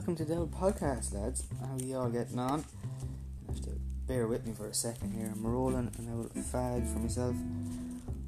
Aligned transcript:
welcome 0.00 0.16
to 0.16 0.24
the 0.24 0.46
podcast, 0.46 1.12
lads. 1.12 1.44
How 1.60 1.74
are 1.74 1.78
you 1.78 1.94
all 1.98 2.08
getting 2.08 2.38
on? 2.38 2.64
You 3.42 3.48
have 3.48 3.60
to 3.64 3.72
bear 4.08 4.26
with 4.26 4.46
me 4.46 4.54
for 4.54 4.66
a 4.66 4.72
second 4.72 5.12
here. 5.12 5.30
I'm 5.30 5.46
rolling 5.46 5.92
an 5.98 6.08
old 6.14 6.32
fag 6.32 6.90
for 6.90 7.00
myself. 7.00 7.36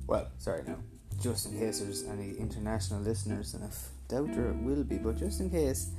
Well, 0.07 0.29
sorry, 0.39 0.65
no. 0.67 0.77
Just 1.23 1.47
in 1.47 1.59
case 1.59 1.81
there's 1.81 2.05
any 2.05 2.33
international 2.37 3.01
listeners, 3.01 3.55
and 3.55 3.65
if 3.65 3.89
doubt 4.07 4.35
there 4.35 4.53
will 4.53 4.85
be, 4.85 4.99
but 4.99 5.17
just 5.17 5.41
in 5.41 5.49
case, 5.49 5.93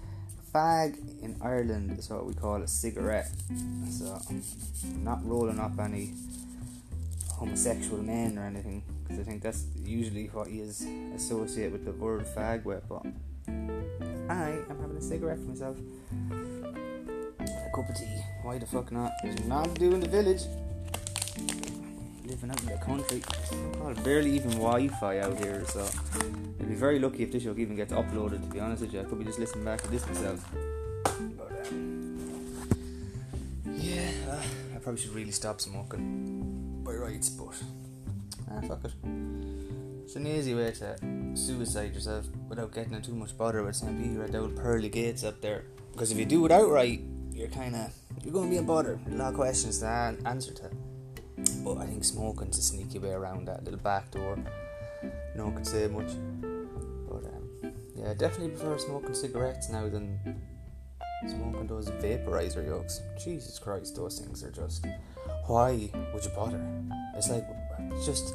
fag 0.54 0.96
in 1.24 1.38
Ireland 1.42 1.98
is 1.98 2.08
what 2.08 2.28
we 2.28 2.36
call 2.36 2.62
a 2.62 2.68
cigarette. 2.68 3.32
So, 3.90 4.20
I'm 4.30 4.44
not 5.04 5.28
rolling 5.28 5.60
up 5.60 5.80
any 5.80 6.14
homosexual 7.32 8.04
men 8.04 8.38
or 8.38 8.46
anything, 8.46 8.84
because 9.02 9.20
I 9.20 9.24
think 9.24 9.42
that's 9.42 9.66
usually 9.76 10.28
what 10.28 10.50
is 10.50 10.86
associated 11.16 11.72
with 11.72 11.86
the 11.86 11.94
word 11.94 12.28
fag 12.28 12.64
with, 12.64 12.88
but 12.88 13.08
I 14.30 14.60
am 14.70 14.83
cigarette 15.04 15.40
for 15.40 15.50
myself. 15.50 15.78
A 17.40 17.70
cup 17.76 17.90
of 17.90 17.96
tea. 17.96 18.24
Why 18.44 18.58
the 18.58 18.66
fuck 18.66 18.92
not? 18.92 19.12
There's 19.22 19.40
nothing 19.42 19.74
to 19.74 19.80
do 19.80 19.94
in 19.94 20.00
the 20.00 20.08
village. 20.08 20.44
Living 22.26 22.52
out 22.52 22.62
in 22.62 22.68
the 22.68 22.78
country. 22.78 23.22
Barely 24.04 24.32
even 24.32 24.52
Wi-Fi 24.52 25.20
out 25.20 25.38
here, 25.40 25.64
so 25.68 25.88
I'd 26.60 26.70
be 26.70 26.76
very 26.76 27.00
lucky 27.00 27.24
if 27.24 27.32
this 27.32 27.44
show 27.44 27.56
even 27.58 27.76
gets 27.76 27.94
uploaded. 27.94 28.42
To 28.42 28.48
be 28.48 28.60
honest 28.60 28.82
with 28.82 28.94
you, 28.94 29.02
I 29.02 29.04
could 29.04 29.20
be 29.20 29.26
just 29.26 29.40
listening 29.40 29.66
back 29.66 29.82
to 29.82 29.90
this 29.90 30.06
myself. 30.08 30.44
But 31.38 31.68
um, 31.68 32.18
yeah, 33.76 34.10
uh, 34.30 34.42
I 34.76 34.78
probably 34.80 35.02
should 35.02 35.14
really 35.14 35.32
stop 35.32 35.60
smoking 35.60 36.82
by 36.84 36.94
rights, 36.94 37.30
but 37.30 37.62
ah, 38.50 38.62
fuck 38.68 38.86
it. 38.86 38.94
It's 40.14 40.20
an 40.20 40.28
easy 40.28 40.54
way 40.54 40.70
to 40.70 40.96
suicide 41.34 41.96
yourself 41.96 42.28
without 42.48 42.72
getting 42.72 42.94
in 42.94 43.02
too 43.02 43.16
much 43.16 43.36
bother 43.36 43.64
with 43.64 43.76
St. 43.76 44.00
Peter 44.00 44.24
at 44.24 44.32
the 44.32 44.42
old 44.42 44.56
pearly 44.56 44.88
gates 44.88 45.24
up 45.24 45.42
there. 45.42 45.64
Because 45.92 46.12
if 46.12 46.20
you 46.20 46.26
do 46.26 46.46
it 46.46 46.52
outright, 46.52 47.02
you're 47.32 47.48
kind 47.48 47.76
of 47.76 47.92
you're 48.24 48.32
going 48.32 48.46
to 48.46 48.52
be 48.52 48.58
in 48.58 48.66
bother. 48.68 49.00
A 49.08 49.16
lot 49.16 49.30
of 49.30 49.34
questions 49.34 49.80
to 49.80 49.88
answer 49.88 50.54
to. 50.54 50.70
But 51.64 51.80
I 51.80 51.88
think 51.88 52.04
smoking's 52.04 52.60
a 52.60 52.62
sneaky 52.62 53.00
way 53.00 53.10
around 53.10 53.48
that 53.48 53.64
little 53.64 53.80
back 53.80 54.12
door. 54.12 54.38
No 55.36 55.46
one 55.46 55.56
can 55.56 55.66
say 55.66 55.88
much. 55.88 56.12
But 57.10 57.26
um, 57.34 57.74
yeah, 57.96 58.12
I 58.12 58.14
definitely 58.14 58.50
prefer 58.50 58.78
smoking 58.78 59.16
cigarettes 59.16 59.72
now 59.72 59.90
than 59.90 60.20
smoking 61.26 61.66
those 61.66 61.90
vaporizer 61.90 62.64
yokes. 62.64 63.02
Jesus 63.26 63.58
Christ, 63.58 63.96
those 63.96 64.20
things 64.20 64.44
are 64.44 64.52
just. 64.52 64.86
Why 65.48 65.90
would 66.14 66.24
you 66.24 66.32
bother? 66.36 66.64
It's 67.16 67.32
like 67.32 67.48
just 68.06 68.32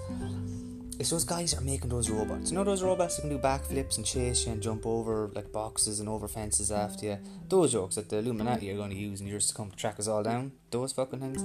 it's 0.98 1.10
those 1.10 1.24
guys 1.24 1.52
that 1.52 1.60
are 1.60 1.64
making 1.64 1.90
those 1.90 2.10
robots. 2.10 2.50
You 2.50 2.56
know 2.56 2.64
those 2.64 2.82
robots 2.82 3.16
that 3.16 3.22
can 3.22 3.30
do 3.30 3.38
backflips 3.38 3.96
and 3.96 4.04
chase 4.04 4.44
you 4.46 4.52
and 4.52 4.60
jump 4.60 4.84
over 4.84 5.30
like 5.32 5.52
boxes 5.52 6.00
and 6.00 6.08
over 6.08 6.26
fences 6.26 6.72
after 6.72 7.06
you. 7.06 7.18
Those 7.48 7.72
jokes 7.72 7.94
that 7.94 8.08
the 8.08 8.18
Illuminati 8.18 8.70
are 8.72 8.76
going 8.76 8.90
to 8.90 8.96
use 8.96 9.20
in 9.20 9.28
years 9.28 9.46
to 9.46 9.54
come 9.54 9.70
to 9.70 9.76
track 9.76 10.00
us 10.00 10.08
all 10.08 10.24
down. 10.24 10.52
Those 10.72 10.92
fucking 10.92 11.20
things. 11.20 11.44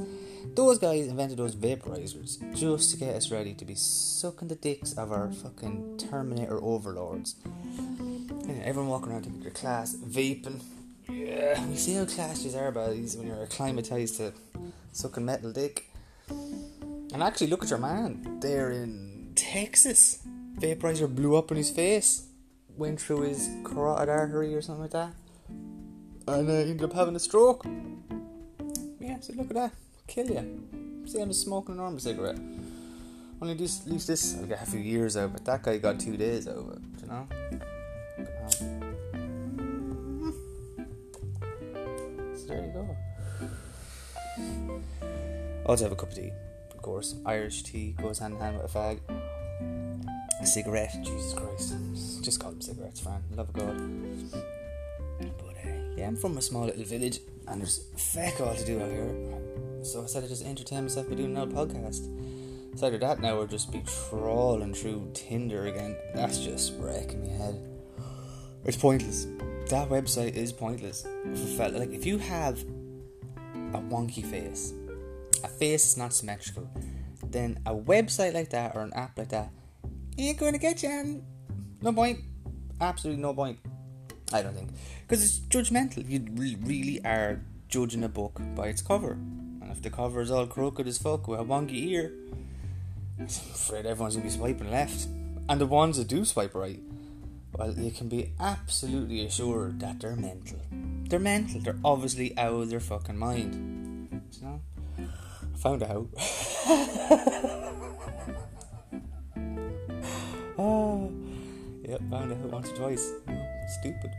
Those 0.55 0.79
guys 0.79 1.07
invented 1.07 1.37
those 1.37 1.55
vaporizers 1.55 2.39
just 2.55 2.91
to 2.91 2.97
get 2.97 3.15
us 3.15 3.29
ready 3.29 3.53
to 3.53 3.63
be 3.65 3.75
sucking 3.75 4.47
the 4.47 4.55
dicks 4.55 4.93
of 4.93 5.11
our 5.11 5.31
fucking 5.31 5.97
Terminator 5.99 6.59
overlords. 6.61 7.35
And 7.45 8.63
everyone 8.63 8.89
walking 8.89 9.11
around 9.11 9.23
taking 9.23 9.41
their 9.41 9.51
class 9.51 9.95
vaping. 9.95 10.63
Yeah, 11.07 11.63
you 11.67 11.77
see 11.77 11.93
how 11.93 12.05
class 12.05 12.43
you 12.43 12.57
are 12.57 12.71
buddies 12.71 13.15
when 13.15 13.27
you're 13.27 13.43
acclimatized 13.43 14.17
to 14.17 14.33
sucking 14.93 15.25
metal 15.25 15.51
dick. 15.51 15.89
And 16.29 17.21
actually, 17.21 17.47
look 17.47 17.63
at 17.63 17.69
your 17.69 17.77
man. 17.77 18.39
They're 18.39 18.71
in 18.71 19.12
Texas. 19.35 20.19
Vaporizer 20.59 21.13
blew 21.13 21.35
up 21.35 21.51
in 21.51 21.57
his 21.57 21.71
face, 21.71 22.27
went 22.77 23.01
through 23.01 23.21
his 23.21 23.49
carotid 23.63 24.07
artery 24.09 24.53
or 24.53 24.61
something 24.61 24.83
like 24.83 24.91
that, 24.91 25.13
and 26.27 26.49
uh, 26.49 26.53
ended 26.53 26.83
up 26.83 26.93
having 26.93 27.15
a 27.15 27.19
stroke. 27.19 27.65
Yeah, 28.99 29.19
so 29.19 29.33
look 29.33 29.47
at 29.47 29.55
that, 29.55 29.71
kill 30.07 30.29
you. 30.29 31.03
Same 31.05 31.29
as 31.29 31.39
smoking 31.39 31.75
a 31.75 31.77
normal 31.79 31.99
cigarette. 31.99 32.39
Only 33.41 33.55
at 33.55 33.59
least 33.59 34.07
this, 34.07 34.37
I'll 34.37 34.45
get 34.45 34.61
a 34.61 34.65
few 34.65 34.79
years 34.79 35.17
out, 35.17 35.33
but 35.33 35.43
that 35.45 35.63
guy 35.63 35.77
got 35.77 35.99
two 35.99 36.15
days 36.15 36.47
it, 36.47 36.55
you 36.55 37.07
know? 37.07 37.27
So 42.35 42.45
there 42.47 42.61
you 42.61 42.71
go. 42.71 42.95
Also 45.65 45.85
have 45.85 45.91
a 45.91 45.95
cup 45.95 46.09
of 46.09 46.15
tea, 46.15 46.31
of 46.71 46.81
course. 46.81 47.15
Irish 47.25 47.63
tea 47.63 47.95
goes 48.01 48.19
hand 48.19 48.35
in 48.35 48.39
hand 48.39 48.57
with 48.57 48.73
a 48.73 48.77
fag 48.77 48.99
cigarette. 50.45 50.95
Jesus 51.03 51.33
Christ. 51.33 52.23
Just 52.23 52.39
call 52.39 52.51
them 52.51 52.61
cigarettes, 52.61 52.99
fine. 52.99 53.21
Love 53.35 53.49
of 53.49 53.53
God. 53.53 53.77
But 55.19 55.55
uh, 55.65 55.69
yeah, 55.95 56.07
I'm 56.07 56.15
from 56.15 56.37
a 56.37 56.41
small 56.41 56.65
little 56.65 56.83
village 56.83 57.19
and 57.47 57.61
there's 57.61 57.85
feck 57.97 58.39
all 58.39 58.55
to 58.55 58.65
do 58.65 58.81
out 58.81 58.89
here. 58.89 59.15
So 59.83 60.03
I 60.03 60.05
said 60.05 60.23
I'd 60.23 60.29
just 60.29 60.45
entertain 60.45 60.83
myself 60.83 61.09
by 61.09 61.15
doing 61.15 61.35
another 61.35 61.51
podcast. 61.51 62.07
So 62.77 62.87
either 62.87 62.97
that 62.99 63.19
now 63.19 63.37
or 63.37 63.47
just 63.47 63.71
be 63.71 63.83
trawling 64.09 64.73
through 64.73 65.11
Tinder 65.13 65.67
again. 65.67 65.95
That's 66.15 66.39
just 66.39 66.73
wrecking 66.77 67.23
my 67.23 67.33
head. 67.33 67.61
It's 68.65 68.77
pointless. 68.77 69.27
That 69.69 69.89
website 69.89 70.35
is 70.35 70.51
pointless. 70.51 71.05
Like 71.25 71.91
if 71.91 72.05
you 72.05 72.17
have 72.17 72.59
a 73.73 73.79
wonky 73.79 74.25
face, 74.25 74.73
a 75.43 75.47
face 75.47 75.85
is 75.85 75.97
not 75.97 76.13
symmetrical, 76.13 76.69
then 77.23 77.59
a 77.65 77.75
website 77.75 78.33
like 78.33 78.49
that 78.51 78.75
or 78.75 78.81
an 78.81 78.93
app 78.93 79.17
like 79.17 79.29
that 79.29 79.51
ain't 80.17 80.37
going 80.37 80.53
to 80.53 80.59
get 80.59 80.83
you. 80.83 81.23
No 81.81 81.93
point. 81.93 82.19
Absolutely 82.79 83.21
no 83.21 83.33
point. 83.33 83.59
I 84.31 84.41
don't 84.41 84.53
think. 84.53 84.71
Because 85.01 85.23
it's 85.23 85.39
judgmental. 85.39 86.07
You 86.09 86.25
re- 86.33 86.57
really 86.61 87.03
are 87.05 87.41
judging 87.67 88.03
a 88.03 88.09
book 88.09 88.41
by 88.55 88.67
its 88.67 88.81
cover. 88.81 89.11
And 89.11 89.71
if 89.71 89.81
the 89.81 89.89
cover 89.89 90.21
is 90.21 90.31
all 90.31 90.47
crooked 90.47 90.87
as 90.87 90.97
fuck 90.97 91.27
with 91.27 91.39
a 91.39 91.43
wonky 91.43 91.87
ear, 91.89 92.13
I'm 93.19 93.25
afraid 93.25 93.85
everyone's 93.85 94.15
going 94.15 94.27
to 94.27 94.33
be 94.33 94.37
swiping 94.37 94.71
left. 94.71 95.07
And 95.49 95.59
the 95.59 95.65
ones 95.65 95.97
that 95.97 96.07
do 96.07 96.23
swipe 96.25 96.55
right, 96.55 96.79
well, 97.53 97.73
you 97.73 97.91
can 97.91 98.07
be 98.09 98.31
absolutely 98.39 99.25
assured 99.25 99.79
that 99.81 99.99
they're 99.99 100.15
mental. 100.15 100.59
They're 101.09 101.19
mental. 101.19 101.61
They're 101.61 101.79
obviously 101.83 102.37
out 102.37 102.53
of 102.53 102.69
their 102.69 102.79
fucking 102.79 103.17
mind. 103.17 104.23
You 104.39 104.47
know? 104.47 104.61
I 104.99 105.57
found 105.57 105.83
out. 105.83 106.07
found 112.09 112.31
out 112.31 112.37
once 112.39 112.69
or 112.69 112.75
twice. 112.75 113.11
Stupid. 113.79 114.11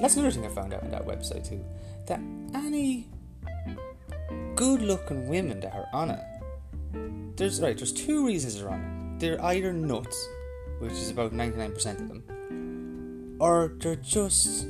That's 0.00 0.14
another 0.16 0.30
thing 0.30 0.46
I 0.46 0.48
found 0.48 0.72
out 0.74 0.82
on 0.82 0.90
that 0.90 1.06
website 1.06 1.48
too. 1.48 1.64
That 2.06 2.20
any 2.54 3.08
good-looking 4.56 5.28
women 5.28 5.60
that 5.60 5.74
are 5.74 5.88
on 5.92 6.10
it, 6.10 6.24
there's 7.36 7.60
right. 7.60 7.76
There's 7.76 7.92
two 7.92 8.26
reasons 8.26 8.58
they're 8.58 8.70
on 8.70 8.80
it. 8.80 9.20
They're 9.20 9.44
either 9.44 9.72
nuts, 9.72 10.28
which 10.80 10.92
is 10.92 11.10
about 11.10 11.32
ninety-nine 11.32 11.72
percent 11.72 12.00
of 12.00 12.08
them, 12.08 13.36
or 13.40 13.72
they're 13.78 13.96
just 13.96 14.66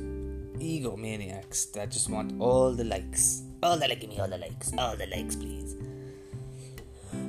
egomaniacs 0.59 1.71
that 1.73 1.91
just 1.91 2.09
want 2.09 2.39
all 2.39 2.73
the 2.73 2.83
likes. 2.83 3.43
All 3.61 3.77
the 3.77 3.87
like, 3.87 3.99
give 4.01 4.09
me 4.09 4.19
all 4.19 4.27
the 4.27 4.37
likes, 4.37 4.71
all 4.77 4.95
the 4.95 5.07
likes, 5.07 5.35
please. 5.35 5.75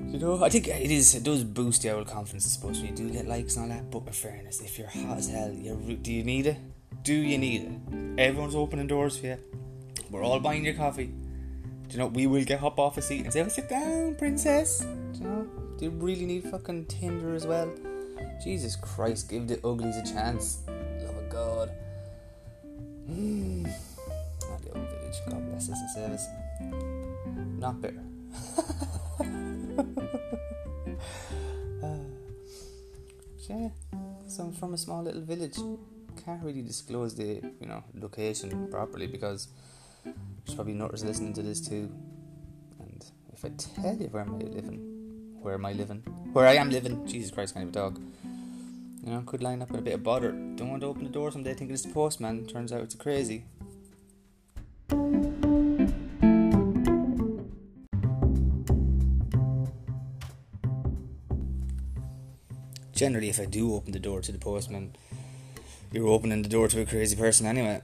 You 0.09 0.19
know, 0.19 0.43
I 0.43 0.49
think 0.49 0.69
it 0.69 0.91
is. 0.91 1.15
It 1.15 1.25
does 1.25 1.45
boost 1.45 1.85
your 1.85 2.05
confidence, 2.05 2.47
I 2.47 2.49
suppose, 2.49 2.81
when 2.81 2.91
you 2.91 2.97
do 2.97 3.11
get 3.11 3.27
likes 3.27 3.57
and 3.57 3.71
all 3.71 3.77
that. 3.77 3.91
But 3.91 4.07
in 4.07 4.13
fairness, 4.13 4.61
if 4.61 4.79
you're 4.79 4.89
hot 4.89 5.19
as 5.19 5.29
hell, 5.29 5.53
you 5.53 5.75
do 6.01 6.13
you 6.13 6.23
need 6.23 6.47
it? 6.47 6.59
Do 7.03 7.13
you 7.13 7.39
need 7.39 7.63
it? 7.63 8.21
Everyone's 8.21 8.55
opening 8.55 8.87
doors 8.87 9.19
for 9.19 9.27
you. 9.27 9.39
We're 10.11 10.23
all 10.23 10.41
buying 10.41 10.65
your 10.65 10.75
coffee. 10.75 11.07
Do 11.89 11.93
you 11.93 11.99
know 11.99 12.07
we 12.07 12.27
will 12.27 12.45
get 12.45 12.63
up 12.63 12.79
off 12.79 12.97
a 12.97 13.03
seat 13.03 13.25
and 13.25 13.33
say, 13.33 13.43
"Oh, 13.43 13.49
sit 13.49 13.69
down, 13.69 14.15
princess." 14.15 14.81
Do 14.81 15.19
you 15.19 15.25
know? 15.25 15.47
Do 15.77 15.85
you 15.85 15.91
really 15.91 16.25
need 16.25 16.45
fucking 16.45 16.87
Tinder 16.87 17.35
as 17.35 17.47
well? 17.47 17.71
Jesus 18.43 18.77
Christ, 18.77 19.29
give 19.29 19.47
the 19.49 19.59
uglies 19.67 19.97
a 19.97 20.03
chance. 20.03 20.59
Love 21.05 21.17
of 21.17 21.29
God. 21.29 21.71
Mm. 23.11 23.65
Not 24.49 24.63
the 24.63 24.73
old 24.73 24.89
village. 24.89 25.21
God 25.29 25.51
bless 25.51 25.69
us 25.71 25.79
and 25.79 25.91
save 25.91 26.11
us. 26.13 26.27
Not 27.59 27.81
bitter. 27.81 28.03
yeah, 33.49 33.69
so 34.27 34.45
I'm 34.45 34.53
from 34.53 34.75
a 34.75 34.79
small 34.79 35.03
little 35.03 35.21
village. 35.21 35.57
Can't 36.25 36.43
really 36.43 36.63
disclose 36.63 37.15
the 37.15 37.43
you 37.61 37.67
know 37.67 37.85
location 37.95 38.69
properly 38.71 39.07
because 39.07 39.49
there's 40.05 40.55
probably 40.55 40.75
nutters 40.75 41.05
listening 41.05 41.35
to 41.35 41.43
this 41.43 41.61
too. 41.61 41.93
And 42.81 43.05
if 43.33 43.45
I 43.45 43.51
tell 43.51 43.97
you 43.97 44.09
where 44.09 44.23
am 44.23 44.35
I 44.35 44.39
living, 44.39 44.81
where 45.41 45.55
am 45.55 45.67
I 45.67 45.73
living, 45.73 46.03
where 46.33 46.47
I 46.47 46.55
am 46.55 46.71
living, 46.71 47.07
Jesus 47.07 47.31
Christ, 47.31 47.55
can't 47.55 47.65
even 47.65 47.75
talk. 47.75 47.99
You 49.05 49.13
know, 49.13 49.23
could 49.25 49.43
line 49.43 49.63
up 49.63 49.71
in 49.71 49.77
a 49.77 49.83
bit 49.83 49.95
of 49.95 50.03
bother. 50.03 50.33
Don't 50.33 50.71
want 50.71 50.81
to 50.81 50.89
open 50.89 51.05
the 51.05 51.11
door 51.11 51.31
someday 51.31 51.55
thinking 51.55 51.75
it's 51.75 51.85
the 51.85 51.93
postman. 51.93 52.47
Turns 52.47 52.73
out 52.73 52.81
it's 52.81 52.95
crazy. 52.95 53.45
Generally, 62.97 63.29
if 63.29 63.39
I 63.39 63.45
do 63.45 63.75
open 63.75 63.93
the 63.93 64.01
door 64.01 64.21
to 64.23 64.33
the 64.33 64.39
postman, 64.39 64.97
you're 65.93 66.09
opening 66.09 66.43
the 66.43 66.49
door 66.49 66.67
to 66.69 66.81
a 66.81 66.87
crazy 66.87 67.15
person 67.15 67.47
anyway. 67.47 67.83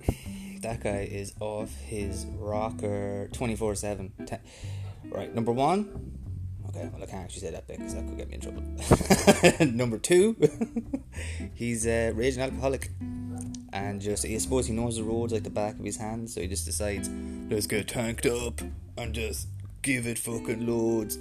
that 0.62 0.80
guy 0.80 1.08
is 1.10 1.34
off 1.38 1.70
his 1.82 2.26
rocker 2.38 3.28
24 3.32 3.74
7. 3.76 4.12
Right, 5.10 5.32
number 5.34 5.52
one. 5.52 6.18
Okay, 6.68 6.88
well, 6.90 7.02
I 7.02 7.06
can't 7.06 7.24
actually 7.24 7.40
say 7.40 7.50
that 7.50 7.68
bit 7.68 7.78
because 7.78 7.94
that 7.94 8.06
could 8.06 8.16
get 8.16 8.28
me 8.28 8.34
in 8.34 8.40
trouble. 8.40 9.66
number 9.76 9.98
two, 9.98 10.36
he's 11.54 11.86
a 11.86 12.12
raging 12.12 12.42
alcoholic. 12.42 12.90
And 13.74 14.00
just, 14.00 14.24
I 14.24 14.36
suppose 14.38 14.66
he 14.66 14.74
knows 14.74 14.96
the 14.96 15.02
roads 15.02 15.32
like 15.32 15.44
the 15.44 15.50
back 15.50 15.78
of 15.78 15.84
his 15.84 15.96
hand, 15.96 16.30
so 16.30 16.40
he 16.40 16.46
just 16.46 16.66
decides, 16.66 17.10
let's 17.50 17.66
get 17.66 17.88
tanked 17.88 18.26
up 18.26 18.60
and 18.98 19.14
just 19.14 19.48
give 19.82 20.06
it 20.06 20.18
fucking 20.18 20.66
loads. 20.66 21.18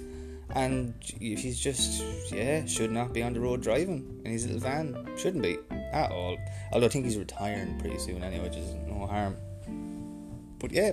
And 0.54 0.94
he's 1.02 1.58
just, 1.58 2.04
yeah, 2.30 2.66
should 2.66 2.92
not 2.92 3.14
be 3.14 3.22
on 3.22 3.32
the 3.32 3.40
road 3.40 3.62
driving 3.62 4.20
in 4.24 4.32
his 4.32 4.44
little 4.44 4.60
van. 4.60 5.08
Shouldn't 5.16 5.42
be 5.42 5.56
at 5.70 6.10
all. 6.10 6.36
Although 6.72 6.86
I 6.86 6.88
think 6.90 7.06
he's 7.06 7.16
retiring 7.16 7.78
pretty 7.78 7.98
soon 7.98 8.22
anyway, 8.22 8.48
which 8.48 8.58
is 8.58 8.74
no 8.86 9.06
harm. 9.06 9.36
But 10.58 10.72
yeah, 10.72 10.92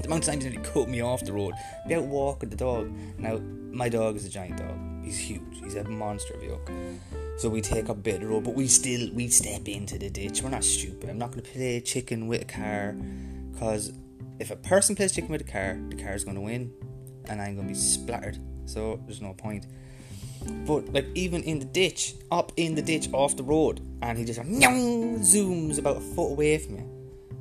the 0.00 0.06
amount 0.06 0.26
of 0.26 0.30
times 0.30 0.44
he 0.44 0.56
cut 0.56 0.88
me 0.88 1.02
off 1.02 1.24
the 1.24 1.32
road, 1.32 1.52
be 1.86 1.94
out 1.94 2.04
walking 2.04 2.48
the 2.48 2.56
dog. 2.56 2.90
Now, 3.18 3.38
my 3.38 3.88
dog 3.88 4.16
is 4.16 4.24
a 4.24 4.30
giant 4.30 4.56
dog. 4.56 5.04
He's 5.04 5.18
huge. 5.18 5.60
He's 5.62 5.74
a 5.74 5.84
monster 5.84 6.34
of 6.34 6.42
yoke. 6.42 6.70
So 7.36 7.48
we 7.48 7.60
take 7.60 7.88
a 7.88 7.94
bit 7.94 8.22
of 8.22 8.30
road, 8.30 8.44
but 8.44 8.54
we 8.54 8.66
still 8.66 9.10
we 9.14 9.28
step 9.28 9.68
into 9.68 9.98
the 9.98 10.10
ditch. 10.10 10.42
We're 10.42 10.50
not 10.50 10.64
stupid. 10.64 11.08
I'm 11.08 11.18
not 11.18 11.32
going 11.32 11.44
to 11.44 11.50
play 11.50 11.80
chicken 11.80 12.28
with 12.28 12.42
a 12.42 12.46
car, 12.46 12.94
because 13.52 13.92
if 14.38 14.50
a 14.50 14.56
person 14.56 14.96
plays 14.96 15.12
chicken 15.12 15.30
with 15.30 15.42
a 15.42 15.44
car, 15.44 15.78
the 15.88 15.96
car 15.96 16.14
is 16.14 16.24
going 16.24 16.36
to 16.36 16.40
win, 16.40 16.72
and 17.28 17.40
I'm 17.40 17.56
going 17.56 17.68
to 17.68 17.74
be 17.74 17.78
splattered. 17.78 18.38
So 18.66 19.00
there's 19.06 19.20
no 19.20 19.34
point. 19.34 19.66
But 20.66 20.92
like 20.92 21.06
even 21.14 21.42
in 21.42 21.58
the 21.58 21.66
ditch, 21.66 22.14
up 22.30 22.52
in 22.56 22.74
the 22.74 22.82
ditch 22.82 23.08
off 23.12 23.36
the 23.36 23.42
road, 23.42 23.80
and 24.02 24.16
he 24.16 24.24
just 24.24 24.40
zooms 24.40 25.78
about 25.78 25.98
a 25.98 26.00
foot 26.00 26.32
away 26.32 26.58
from 26.58 26.76
me. 26.76 26.84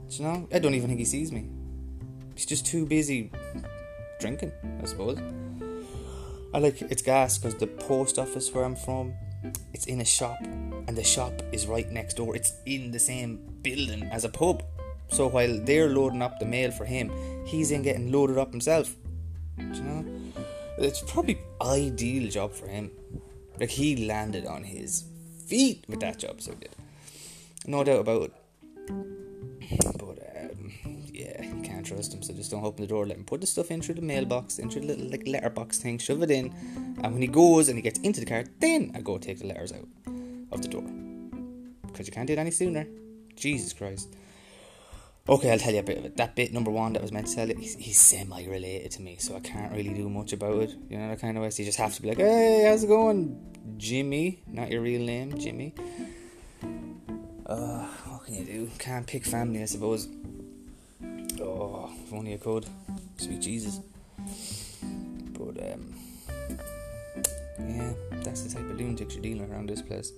Do 0.10 0.16
you 0.16 0.24
know? 0.24 0.48
I 0.54 0.60
don't 0.60 0.74
even 0.74 0.88
think 0.88 1.00
he 1.00 1.06
sees 1.06 1.32
me. 1.32 1.50
He's 2.36 2.46
just 2.46 2.66
too 2.66 2.86
busy 2.86 3.32
drinking, 4.20 4.52
I 4.82 4.86
suppose. 4.86 5.20
I 6.54 6.58
like 6.58 6.82
it's 6.82 7.02
gas 7.02 7.38
because 7.38 7.56
the 7.56 7.68
post 7.68 8.18
office 8.18 8.54
where 8.54 8.66
I'm 8.66 8.76
from, 8.76 9.14
it's 9.74 9.86
in 9.86 10.02
a 10.02 10.06
shop, 10.06 10.38
and 10.42 10.98
the 10.98 11.04
shop 11.04 11.42
is 11.52 11.68
right 11.68 11.90
next 11.92 12.16
door. 12.16 12.36
It's 12.36 12.54
in 12.66 12.92
the 12.92 13.00
same 13.00 13.40
building 13.62 14.04
as 14.12 14.26
a 14.26 14.30
pub. 14.30 14.64
So 15.10 15.28
while 15.28 15.60
they're 15.64 15.90
loading 15.90 16.22
up 16.22 16.40
the 16.40 16.46
mail 16.46 16.72
for 16.72 16.86
him, 16.86 17.12
he's 17.46 17.72
in 17.72 17.82
getting 17.82 18.12
loaded 18.12 18.38
up 18.38 18.52
himself. 18.52 18.96
Do 19.58 19.66
you 19.66 19.84
know? 19.84 20.19
It's 20.82 21.02
probably 21.02 21.40
ideal 21.62 22.30
job 22.30 22.54
for 22.54 22.68
him. 22.68 22.92
Like 23.60 23.70
he 23.70 24.08
landed 24.08 24.46
on 24.46 24.64
his 24.64 25.04
feet 25.46 25.84
with 25.88 26.00
that 26.00 26.20
job, 26.20 26.42
so 26.42 26.54
good. 26.54 26.70
No 27.68 27.84
doubt 27.84 28.00
about 28.02 28.24
it. 28.24 28.34
But 29.98 30.20
um, 30.42 30.72
yeah, 31.12 31.44
you 31.44 31.62
can't 31.62 31.86
trust 31.86 32.14
him, 32.14 32.24
so 32.24 32.34
just 32.34 32.52
don't 32.52 32.64
open 32.64 32.82
the 32.82 32.88
door. 32.88 33.06
Let 33.06 33.18
him 33.18 33.26
put 33.26 33.42
the 33.42 33.48
stuff 33.48 33.72
in 33.72 33.82
through 33.82 33.96
the 33.96 34.02
mailbox, 34.02 34.58
into 34.60 34.80
the 34.80 34.88
little 34.88 35.10
like 35.10 35.28
letterbox 35.28 35.80
thing, 35.80 35.98
shove 35.98 36.24
it 36.24 36.32
in, 36.32 36.54
and 37.04 37.14
when 37.14 37.22
he 37.22 37.28
goes 37.28 37.68
and 37.68 37.78
he 37.78 37.82
gets 37.82 38.00
into 38.00 38.22
the 38.22 38.26
car, 38.26 38.46
then 38.60 38.92
I 38.96 39.02
go 39.02 39.18
take 39.18 39.40
the 39.40 39.48
letters 39.48 39.74
out 39.74 39.88
of 40.52 40.62
the 40.62 40.70
door 40.70 40.84
because 41.88 42.08
you 42.08 42.14
can't 42.14 42.28
do 42.28 42.34
it 42.34 42.40
any 42.40 42.52
sooner. 42.52 42.88
Jesus 43.36 43.74
Christ. 43.74 44.16
Okay, 45.30 45.52
I'll 45.52 45.60
tell 45.60 45.74
you 45.74 45.82
a 45.82 45.84
bit 45.84 46.00
of 46.00 46.06
it. 46.06 46.18
That 46.18 46.36
bit 46.36 46.52
number 46.52 46.72
one 46.72 46.94
that 46.94 47.04
was 47.04 47.12
meant 47.12 47.28
to 47.28 47.36
tell 47.36 47.48
you, 47.48 47.56
he's, 47.56 47.76
he's 47.76 48.00
semi 48.00 48.48
related 48.48 48.90
to 48.94 49.04
me, 49.04 49.18
so 49.20 49.36
I 49.36 49.40
can't 49.42 49.72
really 49.72 49.94
do 49.94 50.10
much 50.10 50.34
about 50.34 50.64
it. 50.64 50.74
You 50.90 50.98
know 50.98 51.08
that 51.08 51.22
kind 51.22 51.38
of 51.38 51.44
way. 51.44 51.52
So 51.52 51.62
you 51.62 51.68
just 51.68 51.78
have 51.78 51.94
to 51.94 52.02
be 52.02 52.08
like, 52.10 52.18
"Hey, 52.18 52.66
how's 52.68 52.84
it 52.84 52.88
going, 52.88 53.40
Jimmy?" 53.78 54.42
Not 54.48 54.72
your 54.72 54.82
real 54.82 55.06
name, 55.06 55.38
Jimmy. 55.38 55.76
Uh, 57.46 57.86
what 58.08 58.26
can 58.26 58.34
you 58.38 58.44
do? 58.44 58.72
Can't 58.80 59.06
pick 59.06 59.24
family, 59.24 59.62
I 59.62 59.66
suppose. 59.66 60.08
Oh, 61.40 61.92
if 62.04 62.12
only 62.12 62.34
I 62.34 62.38
could. 62.38 62.66
Sweet 63.18 63.40
Jesus. 63.40 63.82
But 65.34 65.74
um, 65.74 65.94
yeah, 67.60 67.94
that's 68.24 68.42
the 68.42 68.56
type 68.56 68.68
of 68.68 68.80
lunatics 68.80 69.14
you're 69.14 69.22
dealing 69.22 69.52
around 69.52 69.70
this 69.70 69.84
place. 69.84 70.12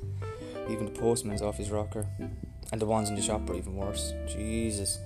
Even 0.69 0.85
the 0.85 0.97
postman's 0.97 1.41
off 1.41 1.57
his 1.57 1.69
rocker. 1.69 2.07
And 2.71 2.81
the 2.81 2.85
ones 2.85 3.09
in 3.09 3.15
the 3.15 3.21
shop 3.21 3.49
are 3.49 3.55
even 3.55 3.75
worse. 3.75 4.13
Jesus. 4.27 4.99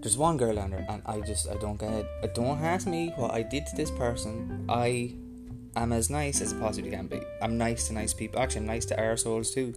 There's 0.00 0.16
one 0.16 0.36
girl 0.36 0.58
on 0.58 0.70
there, 0.70 0.86
and 0.88 1.02
I 1.04 1.20
just, 1.20 1.48
I 1.48 1.56
don't 1.56 1.78
get 1.78 1.92
it. 1.92 2.34
Don't 2.34 2.58
ask 2.58 2.86
me 2.86 3.12
what 3.16 3.32
I 3.32 3.42
did 3.42 3.66
to 3.66 3.76
this 3.76 3.90
person. 3.90 4.64
I 4.68 5.14
am 5.76 5.92
as 5.92 6.08
nice 6.10 6.40
as 6.40 6.54
I 6.54 6.58
possibly 6.58 6.90
can 6.90 7.06
be. 7.06 7.20
I'm 7.42 7.58
nice 7.58 7.88
to 7.88 7.92
nice 7.92 8.14
people. 8.14 8.40
Actually, 8.40 8.62
I'm 8.62 8.66
nice 8.66 8.86
to 8.86 8.96
arseholes 8.96 9.52
too. 9.52 9.74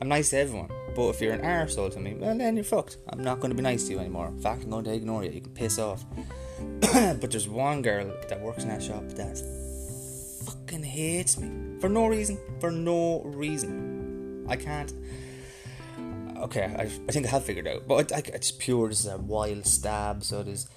I'm 0.00 0.08
nice 0.08 0.30
to 0.30 0.38
everyone. 0.38 0.68
But 0.94 1.08
if 1.10 1.20
you're 1.20 1.32
an 1.32 1.42
arsehole 1.42 1.92
to 1.92 2.00
me, 2.00 2.14
well, 2.14 2.36
then 2.36 2.56
you're 2.56 2.64
fucked. 2.64 2.98
I'm 3.08 3.22
not 3.22 3.40
going 3.40 3.50
to 3.50 3.56
be 3.56 3.62
nice 3.62 3.84
to 3.84 3.92
you 3.92 4.00
anymore. 4.00 4.28
In 4.28 4.40
fact, 4.40 4.64
I'm 4.64 4.70
going 4.70 4.84
to 4.84 4.92
ignore 4.92 5.24
you. 5.24 5.30
You 5.30 5.40
can 5.40 5.52
piss 5.52 5.78
off. 5.78 6.04
but 6.80 7.30
there's 7.30 7.48
one 7.48 7.80
girl 7.82 8.12
that 8.28 8.40
works 8.40 8.64
in 8.64 8.68
that 8.68 8.82
shop 8.82 9.08
that 9.10 9.38
fucking 10.44 10.82
hates 10.82 11.38
me. 11.38 11.78
For 11.80 11.88
no 11.88 12.06
reason. 12.06 12.38
For 12.60 12.70
no 12.70 13.22
reason. 13.22 14.44
I 14.48 14.56
can't 14.56 14.92
okay, 16.44 16.74
I, 16.78 16.82
I 16.82 17.12
think 17.12 17.26
I 17.26 17.30
have 17.30 17.44
figured 17.44 17.66
out, 17.66 17.88
but 17.88 18.12
it's 18.12 18.50
pure. 18.52 18.88
This 18.88 19.00
is 19.00 19.06
a 19.06 19.18
wild 19.18 19.66
stab. 19.66 20.22
So 20.22 20.40
it 20.40 20.48
is. 20.48 20.68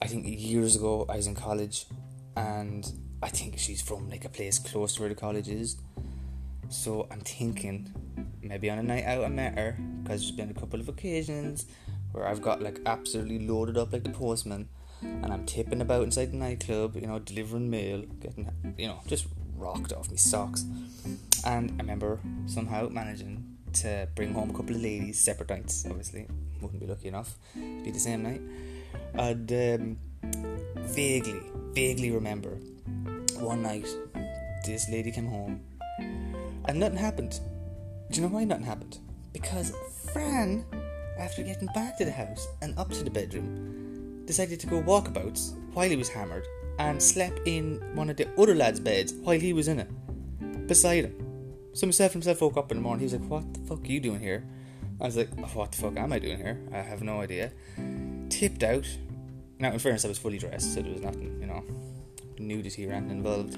I 0.00 0.06
think 0.06 0.26
years 0.26 0.76
ago 0.76 1.06
I 1.08 1.16
was 1.16 1.26
in 1.26 1.34
college, 1.34 1.86
and 2.36 2.90
I 3.22 3.28
think 3.28 3.58
she's 3.58 3.82
from 3.82 4.08
like 4.08 4.24
a 4.24 4.28
place 4.28 4.58
close 4.58 4.94
to 4.94 5.02
where 5.02 5.08
the 5.08 5.14
college 5.14 5.48
is. 5.48 5.76
So 6.70 7.06
I'm 7.10 7.20
thinking 7.20 7.92
maybe 8.42 8.70
on 8.70 8.78
a 8.78 8.82
night 8.82 9.04
out 9.04 9.24
I 9.24 9.28
met 9.28 9.58
her 9.58 9.76
because 10.02 10.20
there's 10.20 10.30
been 10.30 10.50
a 10.50 10.54
couple 10.58 10.80
of 10.80 10.88
occasions 10.88 11.66
where 12.12 12.26
I've 12.26 12.42
got 12.42 12.62
like 12.62 12.80
absolutely 12.86 13.46
loaded 13.46 13.76
up 13.76 13.92
like 13.92 14.04
the 14.04 14.10
postman, 14.10 14.68
and 15.02 15.26
I'm 15.26 15.44
tipping 15.44 15.80
about 15.82 16.04
inside 16.04 16.32
the 16.32 16.36
nightclub, 16.36 16.96
you 16.96 17.06
know, 17.06 17.18
delivering 17.18 17.68
mail, 17.68 18.02
getting 18.20 18.50
you 18.78 18.86
know 18.86 19.00
just 19.06 19.26
rocked 19.56 19.92
off 19.92 20.08
my 20.08 20.16
socks. 20.16 20.64
And 21.44 21.72
I 21.72 21.76
remember 21.78 22.20
somehow 22.46 22.88
managing 22.88 23.57
to 23.82 24.08
bring 24.14 24.32
home 24.32 24.50
a 24.50 24.52
couple 24.52 24.74
of 24.74 24.82
ladies, 24.82 25.18
separate 25.18 25.50
nights, 25.50 25.84
obviously. 25.88 26.26
Wouldn't 26.60 26.80
be 26.80 26.86
lucky 26.86 27.08
enough 27.08 27.36
to 27.54 27.84
be 27.84 27.90
the 27.90 27.98
same 27.98 28.22
night. 28.22 28.40
And 29.14 29.52
um, 29.52 29.98
vaguely, 30.76 31.40
vaguely 31.72 32.10
remember 32.10 32.58
one 33.38 33.62
night 33.62 33.86
this 34.64 34.88
lady 34.90 35.12
came 35.12 35.26
home 35.26 35.60
and 36.66 36.80
nothing 36.80 36.98
happened. 36.98 37.40
Do 38.10 38.20
you 38.20 38.26
know 38.26 38.34
why 38.34 38.44
nothing 38.44 38.64
happened? 38.64 38.98
Because 39.32 39.72
Fran, 40.12 40.64
after 41.18 41.42
getting 41.42 41.68
back 41.74 41.98
to 41.98 42.04
the 42.04 42.10
house 42.10 42.46
and 42.62 42.78
up 42.78 42.90
to 42.90 43.04
the 43.04 43.10
bedroom, 43.10 44.24
decided 44.26 44.60
to 44.60 44.66
go 44.66 44.82
walkabouts 44.82 45.54
while 45.72 45.88
he 45.88 45.96
was 45.96 46.08
hammered 46.08 46.46
and 46.78 47.02
slept 47.02 47.40
in 47.46 47.80
one 47.94 48.10
of 48.10 48.16
the 48.16 48.28
other 48.38 48.54
lads' 48.54 48.80
beds 48.80 49.12
while 49.12 49.38
he 49.38 49.52
was 49.52 49.68
in 49.68 49.80
it, 49.80 50.66
beside 50.66 51.04
him. 51.04 51.27
So 51.78 51.86
myself 51.86 52.12
himself 52.12 52.40
woke 52.40 52.56
up 52.56 52.72
in 52.72 52.78
the 52.78 52.82
morning. 52.82 52.98
He 52.98 53.04
was 53.04 53.12
like, 53.12 53.30
"What 53.30 53.54
the 53.54 53.60
fuck 53.60 53.84
are 53.84 53.86
you 53.86 54.00
doing 54.00 54.18
here?" 54.18 54.42
I 55.00 55.04
was 55.04 55.16
like, 55.16 55.28
"What 55.54 55.70
the 55.70 55.78
fuck 55.78 55.96
am 55.96 56.12
I 56.12 56.18
doing 56.18 56.38
here? 56.38 56.58
I 56.72 56.78
have 56.78 57.04
no 57.04 57.20
idea." 57.20 57.52
Tipped 58.30 58.64
out. 58.64 58.84
Now, 59.60 59.70
in 59.70 59.78
fairness, 59.78 60.04
I 60.04 60.08
was 60.08 60.18
fully 60.18 60.38
dressed, 60.38 60.74
so 60.74 60.82
there 60.82 60.90
was 60.90 61.02
nothing, 61.02 61.38
you 61.40 61.46
know, 61.46 61.62
nudity 62.36 62.84
or 62.84 62.94
anything 62.94 63.18
involved. 63.18 63.56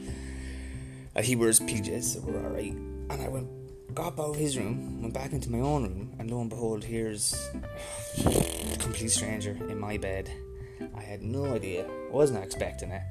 Uh, 1.16 1.22
he 1.22 1.34
wears 1.34 1.60
PJs, 1.60 2.02
so 2.02 2.20
we're 2.20 2.44
all 2.44 2.50
right. 2.50 2.74
And 2.74 3.22
I 3.22 3.28
went, 3.28 3.48
got 3.94 4.18
out 4.18 4.34
of 4.34 4.36
his 4.36 4.58
room, 4.58 5.00
went 5.00 5.14
back 5.14 5.32
into 5.32 5.50
my 5.50 5.60
own 5.60 5.84
room, 5.84 6.12
and 6.18 6.30
lo 6.30 6.42
and 6.42 6.50
behold, 6.50 6.84
here's 6.84 7.32
a 8.18 8.76
complete 8.76 9.12
stranger 9.12 9.56
in 9.70 9.80
my 9.80 9.96
bed. 9.96 10.30
I 10.94 11.00
had 11.00 11.22
no 11.22 11.46
idea, 11.46 11.86
wasn't 12.10 12.44
expecting 12.44 12.90
it. 12.90 13.02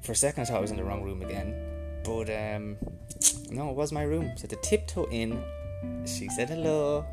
For 0.00 0.12
a 0.12 0.16
second, 0.16 0.44
I 0.44 0.46
thought 0.46 0.56
I 0.56 0.60
was 0.60 0.70
in 0.70 0.78
the 0.78 0.84
wrong 0.84 1.02
room 1.02 1.20
again, 1.20 1.54
but 2.04 2.30
um, 2.30 2.78
no, 3.50 3.70
it 3.70 3.76
was 3.76 3.92
my 3.92 4.02
room. 4.02 4.32
So 4.36 4.46
to 4.48 4.56
tiptoe 4.56 5.08
in, 5.10 5.42
she 6.06 6.28
said 6.28 6.48
hello. 6.48 7.04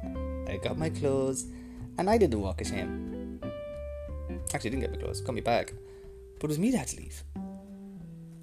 I 0.48 0.58
got 0.58 0.78
my 0.78 0.90
clothes, 0.90 1.46
and 1.98 2.10
I 2.10 2.18
did 2.18 2.32
the 2.32 2.40
walk 2.40 2.62
of 2.62 2.68
shame. 2.68 3.40
Actually, 4.54 4.70
I 4.70 4.74
didn't 4.74 4.80
get 4.80 4.92
my 4.92 4.98
clothes, 4.98 5.22
got 5.22 5.36
me 5.36 5.42
bag, 5.42 5.74
but 6.40 6.46
it 6.46 6.48
was 6.48 6.60
me 6.60 6.72
that 6.72 6.78
had 6.78 6.88
to 6.90 6.98
leave. 6.98 7.24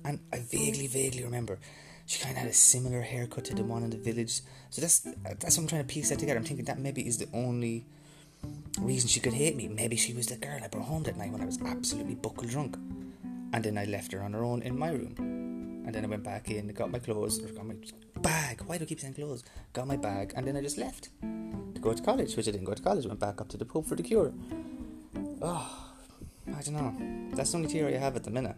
And 0.04 0.20
I 0.32 0.40
vaguely, 0.40 0.86
vaguely 0.86 1.24
remember 1.24 1.58
she 2.06 2.22
kind 2.22 2.36
of 2.36 2.42
had 2.42 2.50
a 2.50 2.54
similar 2.54 3.00
haircut 3.00 3.44
to 3.46 3.54
the 3.54 3.64
one 3.64 3.82
in 3.82 3.90
the 3.90 3.96
village. 3.96 4.40
So 4.70 4.80
that's 4.80 5.00
that's 5.40 5.56
what 5.56 5.62
I'm 5.62 5.66
trying 5.68 5.86
to 5.86 5.92
piece 5.92 6.10
that 6.10 6.18
together. 6.18 6.38
I'm 6.38 6.44
thinking 6.44 6.66
that 6.66 6.78
maybe 6.78 7.06
is 7.06 7.18
the 7.18 7.28
only 7.32 7.86
reason 8.80 9.08
she 9.08 9.20
could 9.20 9.32
hate 9.32 9.56
me. 9.56 9.68
Maybe 9.68 9.96
she 9.96 10.12
was 10.12 10.26
the 10.26 10.36
girl 10.36 10.60
I 10.62 10.68
brought 10.68 10.84
home 10.84 11.02
that 11.04 11.16
night 11.16 11.32
when 11.32 11.40
I 11.40 11.46
was 11.46 11.60
absolutely 11.62 12.14
buckle 12.14 12.46
drunk, 12.46 12.76
and 13.52 13.64
then 13.64 13.78
I 13.78 13.84
left 13.84 14.12
her 14.12 14.22
on 14.22 14.34
her 14.34 14.44
own 14.44 14.62
in 14.62 14.78
my 14.78 14.90
room. 14.90 15.14
And 15.84 15.94
then 15.94 16.04
I 16.04 16.08
went 16.08 16.24
back 16.24 16.50
in, 16.50 16.68
got 16.68 16.90
my 16.90 16.98
clothes, 16.98 17.42
or 17.42 17.48
got 17.48 17.66
my 17.66 17.74
bag. 18.20 18.62
Why 18.66 18.78
do 18.78 18.84
I 18.84 18.86
keep 18.86 19.00
saying 19.00 19.14
clothes? 19.14 19.44
Got 19.72 19.86
my 19.86 19.96
bag, 19.96 20.32
and 20.34 20.46
then 20.46 20.56
I 20.56 20.62
just 20.62 20.78
left 20.78 21.10
to 21.20 21.80
go 21.80 21.92
to 21.92 22.02
college, 22.02 22.34
which 22.36 22.48
I 22.48 22.52
didn't 22.52 22.64
go 22.64 22.74
to 22.74 22.82
college. 22.82 23.06
Went 23.06 23.20
back 23.20 23.40
up 23.40 23.48
to 23.48 23.56
the 23.56 23.64
pub 23.64 23.86
for 23.86 23.94
the 23.94 24.02
cure. 24.02 24.32
Oh, 25.42 25.94
I 26.48 26.62
don't 26.62 26.74
know. 26.74 27.36
That's 27.36 27.50
the 27.50 27.58
only 27.58 27.68
theory 27.68 27.94
I 27.96 27.98
have 27.98 28.16
at 28.16 28.24
the 28.24 28.30
minute. 28.30 28.56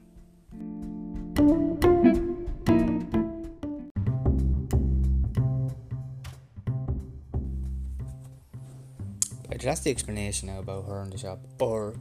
That's 9.66 9.80
the 9.80 9.90
explanation 9.90 10.46
now 10.46 10.60
about 10.60 10.86
her 10.86 11.02
in 11.02 11.10
the 11.10 11.18
shop. 11.18 11.40
Or 11.58 11.96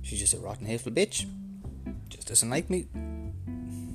she's 0.00 0.18
just 0.18 0.32
a 0.32 0.38
rotten, 0.38 0.64
hateful 0.64 0.90
bitch. 0.90 1.26
Just 2.08 2.28
doesn't 2.28 2.48
like 2.48 2.70
me. 2.70 2.86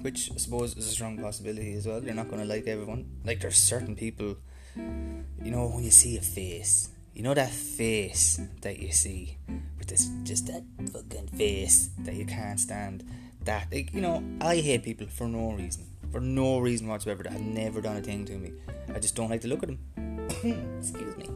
Which 0.02 0.32
I 0.34 0.38
suppose 0.38 0.76
is 0.76 0.88
a 0.88 0.92
strong 0.92 1.18
possibility 1.18 1.74
as 1.74 1.88
well. 1.88 2.04
You're 2.04 2.14
not 2.14 2.30
going 2.30 2.42
to 2.42 2.48
like 2.48 2.68
everyone. 2.68 3.06
Like, 3.26 3.42
there's 3.42 3.58
certain 3.58 3.96
people, 3.96 4.38
you 4.76 5.52
know, 5.52 5.68
when 5.68 5.84
you 5.84 5.92
see 5.92 6.18
a 6.18 6.22
face, 6.22 6.90
you 7.14 7.24
know 7.24 7.34
that 7.34 7.50
face 7.50 8.40
that 8.62 8.78
you 8.80 8.92
see 8.92 9.38
with 9.80 9.88
this, 9.88 10.08
just 10.24 10.48
that 10.48 10.64
fucking 10.94 11.28
face 11.30 11.90
that 12.00 12.14
you 12.14 12.26
can't 12.26 12.60
stand. 12.60 13.04
That, 13.44 13.68
like, 13.72 13.94
you 13.94 14.02
know, 14.02 14.24
I 14.40 14.58
hate 14.58 14.84
people 14.84 15.08
for 15.08 15.28
no 15.28 15.54
reason. 15.54 15.86
For 16.12 16.20
no 16.20 16.60
reason 16.60 16.88
whatsoever. 16.88 17.24
That 17.24 17.34
have 17.34 17.42
never 17.42 17.82
done 17.82 17.98
a 17.98 18.02
thing 18.02 18.26
to 18.26 18.34
me. 18.34 18.52
I 18.94 19.00
just 19.00 19.16
don't 19.16 19.30
like 19.30 19.42
to 19.42 19.48
look 19.48 19.64
at 19.64 19.70
them. 19.70 19.80
Excuse 20.80 21.18
me. 21.18 21.30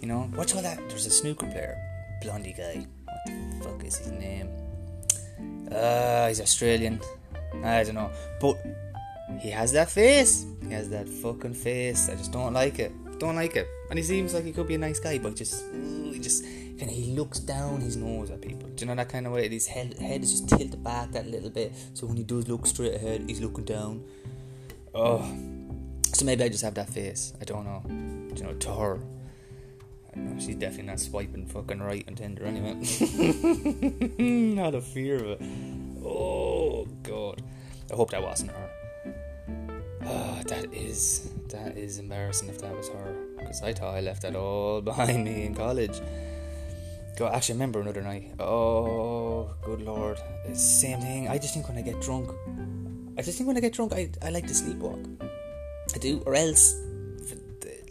You 0.00 0.08
know, 0.08 0.30
what's 0.34 0.54
all 0.54 0.62
that? 0.62 0.78
There's 0.88 1.06
a 1.06 1.10
snooker 1.10 1.46
player, 1.46 1.76
blondie 2.22 2.54
guy. 2.56 2.86
What 3.04 3.26
the 3.26 3.64
fuck 3.64 3.84
is 3.84 3.96
his 3.96 4.12
name? 4.12 4.48
Uh, 5.70 6.28
he's 6.28 6.40
Australian. 6.40 7.00
I 7.64 7.84
don't 7.84 7.94
know, 7.94 8.10
but 8.40 8.56
he 9.38 9.50
has 9.50 9.72
that 9.72 9.90
face. 9.90 10.46
He 10.66 10.72
has 10.72 10.88
that 10.90 11.08
fucking 11.08 11.54
face. 11.54 12.08
I 12.08 12.16
just 12.16 12.32
don't 12.32 12.52
like 12.52 12.78
it. 12.78 12.92
Don't 13.18 13.36
like 13.36 13.56
it. 13.56 13.68
And 13.90 13.98
he 13.98 14.04
seems 14.04 14.34
like 14.34 14.44
he 14.44 14.52
could 14.52 14.66
be 14.66 14.74
a 14.74 14.78
nice 14.78 14.98
guy, 14.98 15.18
but 15.18 15.36
just 15.36 15.64
he 15.72 16.18
just 16.18 16.44
of 16.44 16.88
he 16.88 17.12
looks 17.14 17.38
down 17.38 17.80
his 17.80 17.96
nose 17.96 18.30
at 18.30 18.40
people. 18.40 18.68
Do 18.70 18.84
you 18.84 18.86
know 18.88 18.94
that 18.94 19.08
kind 19.08 19.26
of 19.26 19.32
way? 19.32 19.48
His 19.48 19.66
head 19.66 19.98
head 19.98 20.22
is 20.22 20.32
just 20.32 20.48
tilted 20.48 20.82
back 20.82 21.12
that 21.12 21.26
little 21.26 21.50
bit, 21.50 21.72
so 21.94 22.06
when 22.06 22.16
he 22.16 22.22
does 22.22 22.48
look 22.48 22.66
straight 22.66 22.94
ahead, 22.94 23.24
he's 23.26 23.40
looking 23.40 23.64
down. 23.64 24.04
Oh, 24.94 25.20
so 26.12 26.24
maybe 26.24 26.44
I 26.44 26.48
just 26.48 26.64
have 26.64 26.74
that 26.74 26.88
face. 26.88 27.34
I 27.40 27.44
don't 27.44 27.64
know. 27.64 27.82
Do 27.86 28.34
you 28.34 28.48
know 28.48 28.54
to 28.54 28.74
her? 28.74 29.00
Know, 30.16 30.40
she's 30.40 30.56
definitely 30.56 30.86
not 30.86 30.98
swiping 30.98 31.46
fucking 31.46 31.80
right 31.80 32.04
on 32.08 32.16
Tinder 32.16 32.44
anyway. 32.44 32.74
not 34.54 34.74
a 34.74 34.80
fear 34.80 35.16
of 35.16 35.40
it. 35.40 35.42
Oh 36.04 36.49
god. 37.10 37.42
I 37.92 37.96
hope 37.96 38.10
that 38.10 38.22
wasn't 38.22 38.52
her. 38.52 38.70
Oh, 40.06 40.40
that 40.46 40.72
is 40.72 41.30
that 41.48 41.76
is 41.76 41.98
embarrassing 41.98 42.48
if 42.48 42.60
that 42.60 42.74
was 42.74 42.88
her 42.88 43.14
because 43.38 43.62
I 43.62 43.72
thought 43.72 43.94
I 43.94 44.00
left 44.00 44.22
that 44.22 44.36
all 44.36 44.80
behind 44.90 45.24
me 45.24 45.44
in 45.44 45.54
college. 45.54 46.00
Go 47.16 47.28
actually 47.28 47.56
remember 47.56 47.80
another 47.80 48.00
night. 48.00 48.32
Oh, 48.38 49.50
good 49.62 49.82
lord, 49.82 50.18
it's 50.46 50.62
same 50.62 51.00
thing. 51.00 51.28
I 51.28 51.36
just 51.38 51.52
think 51.54 51.68
when 51.68 51.76
I 51.76 51.82
get 51.82 52.00
drunk, 52.00 52.30
I 53.18 53.22
just 53.22 53.36
think 53.36 53.48
when 53.48 53.56
I 53.56 53.60
get 53.60 53.74
drunk, 53.74 53.92
I 53.92 54.10
I 54.22 54.30
like 54.30 54.46
to 54.46 54.54
sleepwalk. 54.54 55.02
I 55.94 55.98
do, 55.98 56.22
or 56.24 56.34
else 56.34 56.76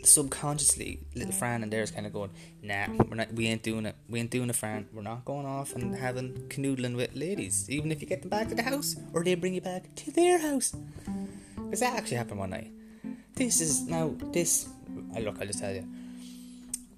subconsciously, 0.03 0.99
little 1.15 1.31
Fran 1.31 1.63
and 1.63 1.71
there's 1.71 1.91
kind 1.91 2.05
of 2.05 2.13
going, 2.13 2.31
nah, 2.61 2.87
we're 3.09 3.15
not, 3.15 3.33
we 3.33 3.47
ain't 3.47 3.63
doing 3.63 3.85
it. 3.85 3.95
We 4.09 4.19
ain't 4.19 4.31
doing 4.31 4.49
it, 4.49 4.55
Fran. 4.55 4.87
We're 4.93 5.01
not 5.01 5.25
going 5.25 5.45
off 5.45 5.75
and 5.75 5.95
having 5.95 6.33
canoodling 6.49 6.95
with 6.95 7.15
ladies, 7.15 7.69
even 7.69 7.91
if 7.91 8.01
you 8.01 8.07
get 8.07 8.21
them 8.21 8.29
back 8.29 8.49
to 8.49 8.55
the 8.55 8.63
house 8.63 8.95
or 9.13 9.23
they 9.23 9.35
bring 9.35 9.53
you 9.53 9.61
back 9.61 9.93
to 9.95 10.11
their 10.11 10.39
house. 10.39 10.75
Because 11.55 11.81
that 11.81 11.97
actually 11.97 12.17
happened 12.17 12.39
one 12.39 12.49
night. 12.51 12.71
This 13.35 13.61
is 13.61 13.87
now 13.87 14.15
this. 14.31 14.67
I 15.15 15.19
look, 15.19 15.39
I'll 15.39 15.47
just 15.47 15.59
tell 15.59 15.73
you. 15.73 15.87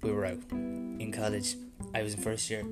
We 0.02 0.10
were 0.10 0.26
out 0.26 0.40
in 0.50 1.12
college. 1.12 1.54
I 1.94 2.02
was 2.02 2.14
in 2.14 2.20
first 2.20 2.50
year. 2.50 2.64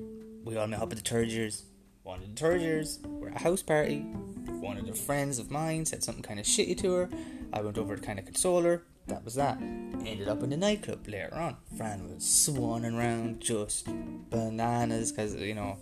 We 0.44 0.56
all 0.56 0.66
met 0.66 0.80
up 0.80 0.90
at 0.90 0.98
the 0.98 1.08
third 1.08 1.28
years. 1.28 1.64
One 2.02 2.22
of 2.22 2.28
the 2.28 2.40
third 2.40 2.60
years, 2.60 2.98
we're 3.04 3.28
at 3.28 3.36
a 3.36 3.38
house 3.38 3.62
party. 3.62 4.00
One 4.00 4.78
of 4.78 4.86
the 4.86 4.94
friends 4.94 5.38
of 5.38 5.50
mine 5.50 5.86
said 5.86 6.02
something 6.02 6.22
kind 6.22 6.40
of 6.40 6.46
shitty 6.46 6.78
to 6.78 6.92
her. 6.94 7.10
I 7.52 7.60
went 7.60 7.78
over 7.78 7.94
to 7.94 8.02
kind 8.02 8.18
of 8.18 8.24
console 8.24 8.62
her 8.62 8.82
that 9.10 9.24
was 9.24 9.34
that. 9.34 9.60
Ended 9.60 10.28
up 10.28 10.42
in 10.42 10.50
the 10.50 10.56
nightclub 10.56 11.06
later 11.06 11.34
on. 11.34 11.56
Fran 11.76 12.08
was 12.08 12.24
swanning 12.24 12.96
around, 12.96 13.40
just 13.40 13.86
bananas, 14.30 15.12
because 15.12 15.34
you 15.34 15.54
know, 15.54 15.76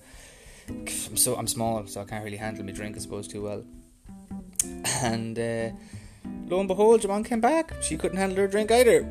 I'm 0.69 1.17
so 1.17 1.37
I'm 1.37 1.47
small, 1.47 1.87
so 1.87 2.01
I 2.01 2.05
can't 2.05 2.25
really 2.25 2.37
handle 2.37 2.65
my 2.65 2.73
drink, 2.73 2.97
I 2.97 2.99
suppose, 2.99 3.29
too 3.29 3.43
well. 3.43 3.65
And 5.03 5.39
uh, 5.39 5.71
lo 6.49 6.59
and 6.59 6.69
behold, 6.69 7.03
Jamon 7.03 7.25
came 7.25 7.41
back. 7.41 7.75
She 7.81 7.97
couldn't 7.97 8.19
handle 8.19 8.39
her 8.39 8.49
drink 8.49 8.73
either. 8.73 9.01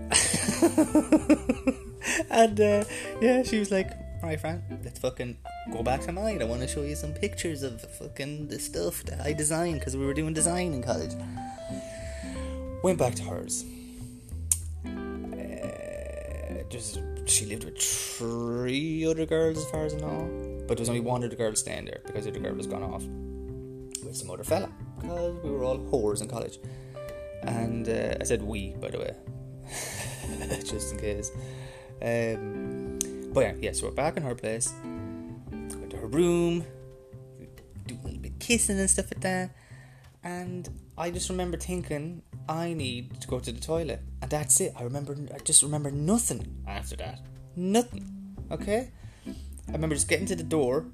and 2.29 2.59
uh, 2.59 2.83
yeah, 3.21 3.43
she 3.43 3.59
was 3.59 3.71
like, 3.71 3.91
"Alright, 4.21 4.41
Fran, 4.41 4.63
let's 4.83 4.99
fucking 4.99 5.37
go 5.71 5.83
back 5.83 6.01
to 6.01 6.11
mine. 6.11 6.41
I 6.41 6.45
want 6.45 6.61
to 6.61 6.67
show 6.67 6.81
you 6.81 6.95
some 6.95 7.13
pictures 7.13 7.63
of 7.63 7.81
fucking 7.81 8.49
the 8.49 8.59
stuff 8.59 9.03
that 9.05 9.21
I 9.21 9.33
designed 9.33 9.79
because 9.79 9.95
we 9.95 10.05
were 10.05 10.13
doing 10.13 10.33
design 10.33 10.73
in 10.73 10.83
college." 10.83 11.13
Went 12.83 12.99
back 12.99 13.15
to 13.15 13.23
hers 13.23 13.65
just 16.69 16.99
she 17.25 17.45
lived 17.45 17.63
with 17.65 17.77
three 17.77 19.05
other 19.05 19.25
girls 19.25 19.57
as 19.57 19.65
far 19.69 19.85
as 19.85 19.93
I 19.93 19.97
know, 19.97 20.65
but 20.67 20.77
there 20.77 20.81
was 20.81 20.89
only 20.89 21.01
one 21.01 21.23
other 21.23 21.35
girl 21.35 21.55
staying 21.55 21.85
there 21.85 22.01
because 22.05 22.25
the 22.25 22.31
other 22.31 22.39
girl 22.39 22.53
was 22.53 22.67
gone 22.67 22.83
off 22.83 23.03
with 24.03 24.15
some 24.15 24.29
other 24.29 24.43
fella 24.43 24.71
because 24.99 25.35
we 25.43 25.51
were 25.51 25.63
all 25.63 25.77
whores 25.77 26.21
in 26.21 26.27
college. 26.27 26.59
And 27.43 27.87
uh, 27.87 28.15
I 28.19 28.23
said 28.23 28.41
we, 28.41 28.71
by 28.81 28.89
the 28.89 28.99
way, 28.99 29.15
just 30.65 30.93
in 30.93 30.99
case. 30.99 31.31
Um, 32.01 32.99
but 33.33 33.41
yeah, 33.41 33.53
yeah, 33.59 33.71
so 33.71 33.87
we're 33.87 33.93
back 33.93 34.17
in 34.17 34.23
her 34.23 34.35
place. 34.35 34.73
go 35.51 35.87
to 35.89 35.97
her 35.97 36.07
room, 36.07 36.65
do 37.85 37.95
a 37.95 38.03
little 38.03 38.19
bit 38.19 38.39
kissing 38.39 38.79
and 38.79 38.89
stuff 38.89 39.11
like 39.13 39.21
that. 39.21 39.55
And 40.23 40.69
I 40.97 41.11
just 41.11 41.29
remember 41.29 41.57
thinking, 41.57 42.23
I 42.49 42.73
need 42.73 43.21
to 43.21 43.27
go 43.27 43.39
to 43.39 43.51
the 43.51 43.59
toilet, 43.59 44.01
and 44.21 44.31
that's 44.31 44.59
it. 44.59 44.73
I 44.75 44.81
remember, 44.81 45.15
I 45.33 45.37
just 45.39 45.61
remember 45.61 45.91
nothing 45.91 46.63
after 46.67 46.95
that. 46.95 47.19
Nothing. 47.55 48.35
Okay. 48.51 48.89
I 49.27 49.71
remember 49.71 49.93
just 49.93 50.07
getting 50.07 50.25
to 50.27 50.35
the 50.35 50.43
door 50.43 50.85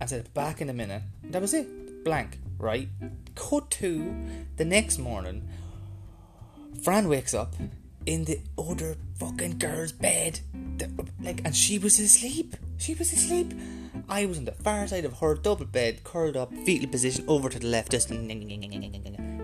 and 0.00 0.08
said 0.08 0.32
back 0.34 0.60
in 0.60 0.68
a 0.68 0.72
minute. 0.72 1.02
That 1.24 1.42
was 1.42 1.52
it. 1.52 2.04
Blank. 2.04 2.38
Right. 2.58 2.88
Cut 3.34 3.70
to 3.72 4.14
the 4.56 4.64
next 4.64 4.98
morning. 4.98 5.48
Fran 6.82 7.08
wakes 7.08 7.34
up 7.34 7.54
in 8.06 8.24
the 8.26 8.40
other 8.56 8.96
fucking 9.18 9.58
girl's 9.58 9.92
bed, 9.92 10.40
like, 11.20 11.42
and 11.44 11.56
she 11.56 11.78
was 11.78 11.98
asleep. 11.98 12.56
She 12.78 12.94
was 12.94 13.12
asleep. 13.12 13.52
I 14.08 14.26
was 14.26 14.38
on 14.38 14.44
the 14.44 14.52
far 14.52 14.86
side 14.86 15.04
of 15.04 15.18
her 15.18 15.34
double 15.34 15.66
bed, 15.66 16.04
curled 16.04 16.36
up, 16.36 16.54
fetal 16.64 16.88
position, 16.88 17.24
over 17.28 17.48
to 17.48 17.58
the 17.58 17.66
left, 17.66 17.90
just 17.90 18.10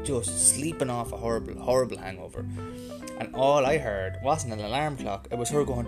just 0.06 0.54
sleeping 0.54 0.88
off 0.88 1.12
a 1.12 1.16
horrible, 1.16 1.60
horrible 1.60 1.98
hangover. 1.98 2.46
And 3.18 3.34
all 3.34 3.66
I 3.66 3.78
heard 3.78 4.18
wasn't 4.22 4.52
an 4.52 4.60
alarm 4.60 4.96
clock, 4.96 5.26
it 5.30 5.36
was 5.36 5.50
her 5.50 5.64
going, 5.64 5.86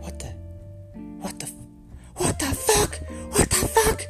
What 0.00 0.18
the? 0.18 0.26
What 1.20 1.38
the? 1.38 1.46
What 2.16 2.38
the 2.38 2.46
fuck? 2.46 2.98
What 3.30 3.48
the 3.48 3.68
fuck? 3.68 4.06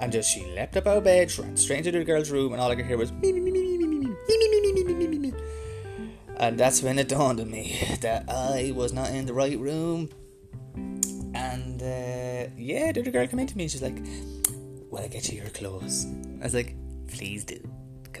And 0.00 0.10
just 0.10 0.30
she 0.30 0.44
leapt 0.44 0.76
up 0.76 0.88
out 0.88 0.98
of 0.98 1.04
bed, 1.04 1.36
ran 1.38 1.56
straight 1.56 1.86
into 1.86 1.98
the 1.98 2.04
girl's 2.04 2.30
room, 2.30 2.52
and 2.52 2.60
all 2.60 2.70
I 2.70 2.74
could 2.74 2.86
hear 2.86 2.98
was 2.98 3.12
me, 3.12 3.32
me, 3.32 3.40
me, 3.40 3.50
me, 3.52 3.78
me, 3.78 3.86
me, 3.86 3.96
me, 3.96 4.06
me, 4.08 4.72
me, 4.72 4.82
me, 4.82 4.94
me, 4.94 5.06
me, 5.06 5.18
me. 5.18 5.32
And 6.36 6.58
that's 6.58 6.82
when 6.82 6.98
it 6.98 7.08
dawned 7.08 7.40
on 7.40 7.50
me 7.50 7.78
that 8.00 8.28
I 8.28 8.72
was 8.74 8.92
not 8.92 9.10
in 9.10 9.26
the 9.26 9.34
right 9.34 9.58
room. 9.58 10.08
And 11.34 11.80
uh, 11.80 12.50
yeah, 12.56 12.90
the 12.92 13.00
other 13.00 13.10
girl 13.10 13.26
came 13.28 13.38
into 13.38 13.56
me 13.56 13.64
and 13.64 13.70
she's 13.70 13.82
like, 13.82 13.98
Will 14.90 15.00
I 15.00 15.08
get 15.08 15.30
you 15.30 15.40
your 15.40 15.50
clothes? 15.50 16.06
I 16.40 16.44
was 16.44 16.54
like, 16.54 16.74
Please 17.08 17.44
do 17.44 17.60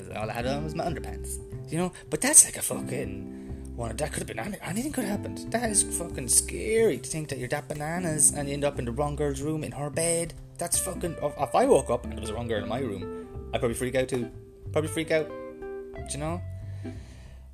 because 0.08 0.22
all 0.22 0.30
I 0.30 0.32
had 0.32 0.46
on 0.46 0.64
was 0.64 0.74
my 0.74 0.84
underpants. 0.84 1.38
You 1.70 1.78
know, 1.78 1.92
but 2.10 2.20
that's 2.20 2.44
like 2.44 2.56
a 2.56 2.62
fucking 2.62 3.72
one. 3.76 3.96
That 3.96 4.12
could 4.12 4.20
have 4.20 4.26
been 4.26 4.38
anything. 4.38 4.92
Could 4.92 5.04
have 5.04 5.18
happened. 5.18 5.52
That 5.52 5.70
is 5.70 5.82
fucking 5.82 6.28
scary 6.28 6.98
to 6.98 7.08
think 7.08 7.28
that 7.28 7.38
you're 7.38 7.48
that 7.48 7.68
bananas 7.68 8.32
and 8.32 8.48
you 8.48 8.54
end 8.54 8.64
up 8.64 8.78
in 8.78 8.84
the 8.84 8.92
wrong 8.92 9.16
girl's 9.16 9.40
room 9.40 9.64
in 9.64 9.72
her 9.72 9.90
bed. 9.90 10.34
That's 10.56 10.78
fucking. 10.78 11.16
If 11.22 11.54
I 11.54 11.66
woke 11.66 11.90
up 11.90 12.04
and 12.04 12.12
there 12.12 12.20
was 12.20 12.30
a 12.30 12.34
wrong 12.34 12.48
girl 12.48 12.62
in 12.62 12.68
my 12.68 12.80
room, 12.80 13.28
I'd 13.52 13.60
probably 13.60 13.74
freak 13.74 13.94
out 13.94 14.08
too. 14.08 14.30
Probably 14.72 14.88
freak 14.88 15.10
out. 15.10 15.28
Do 15.28 16.04
you 16.10 16.18
know? 16.18 16.40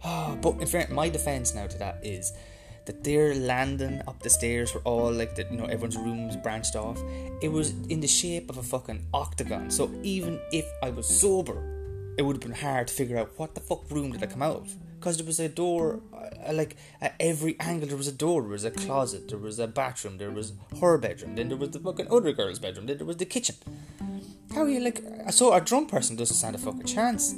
Oh, 0.04 0.38
but 0.40 0.60
in 0.60 0.66
fact, 0.66 0.90
my 0.90 1.08
defense 1.08 1.54
now 1.54 1.66
to 1.66 1.78
that 1.78 2.04
is 2.04 2.32
that 2.84 3.02
they're 3.02 3.34
landing 3.34 4.02
up 4.06 4.22
the 4.22 4.28
stairs 4.28 4.74
were 4.74 4.82
all 4.84 5.10
like 5.10 5.34
that 5.34 5.50
you 5.50 5.56
know 5.56 5.64
everyone's 5.64 5.96
rooms 5.96 6.36
branched 6.36 6.76
off 6.76 7.02
it 7.40 7.48
was 7.48 7.70
in 7.88 8.00
the 8.00 8.06
shape 8.06 8.50
of 8.50 8.58
a 8.58 8.62
fucking 8.62 9.02
octagon 9.14 9.70
so 9.70 9.90
even 10.02 10.38
if 10.52 10.66
i 10.82 10.90
was 10.90 11.08
sober 11.08 11.73
it 12.16 12.22
would 12.22 12.36
have 12.36 12.42
been 12.42 12.52
hard 12.52 12.88
to 12.88 12.94
figure 12.94 13.18
out 13.18 13.32
what 13.36 13.54
the 13.54 13.60
fuck 13.60 13.90
room 13.90 14.12
did 14.12 14.22
I 14.22 14.26
come 14.26 14.42
out 14.42 14.56
of. 14.56 14.74
Because 14.98 15.16
there 15.18 15.26
was 15.26 15.38
a 15.40 15.48
door, 15.48 16.00
uh, 16.14 16.52
like 16.52 16.76
at 17.00 17.14
every 17.20 17.56
angle, 17.60 17.88
there 17.88 17.96
was 17.96 18.08
a 18.08 18.12
door. 18.12 18.40
There 18.42 18.50
was 18.50 18.64
a 18.64 18.70
closet, 18.70 19.28
there 19.28 19.38
was 19.38 19.58
a 19.58 19.66
bathroom, 19.66 20.16
there 20.18 20.30
was 20.30 20.52
her 20.80 20.96
bedroom, 20.96 21.34
then 21.34 21.48
there 21.48 21.58
was 21.58 21.70
the 21.70 21.80
fucking 21.80 22.08
other 22.10 22.32
girl's 22.32 22.58
bedroom, 22.58 22.86
then 22.86 22.96
there 22.96 23.06
was 23.06 23.18
the 23.18 23.26
kitchen. 23.26 23.56
How 24.54 24.62
are 24.62 24.68
you 24.68 24.80
like? 24.80 25.02
So 25.30 25.52
a 25.52 25.60
drunk 25.60 25.90
person 25.90 26.16
doesn't 26.16 26.36
stand 26.36 26.54
a 26.54 26.58
fucking 26.58 26.84
chance. 26.84 27.34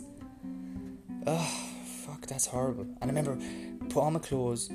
Oh, 1.26 1.73
fuck, 2.06 2.26
that's 2.26 2.47
horrible. 2.47 2.87
And 3.00 3.11
I 3.11 3.14
remember 3.14 3.38
put 3.88 4.02
on 4.02 4.12
my 4.12 4.18
clothes, 4.21 4.71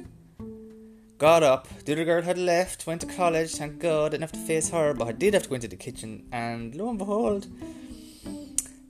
got 1.18 1.44
up, 1.44 1.68
the 1.86 1.94
other 1.94 2.04
girl 2.04 2.24
had 2.24 2.38
left, 2.38 2.88
went 2.88 3.00
to 3.02 3.08
college, 3.08 3.56
thank 3.56 3.80
God, 3.80 4.12
didn't 4.12 4.24
have 4.24 4.32
to 4.34 4.40
face 4.40 4.70
her, 4.70 4.94
but 4.94 5.08
I 5.08 5.12
did 5.12 5.34
have 5.34 5.44
to 5.44 5.50
go 5.50 5.56
into 5.56 5.68
the 5.68 5.76
kitchen, 5.76 6.26
and 6.32 6.76
lo 6.76 6.90
and 6.90 6.98
behold, 6.98 7.48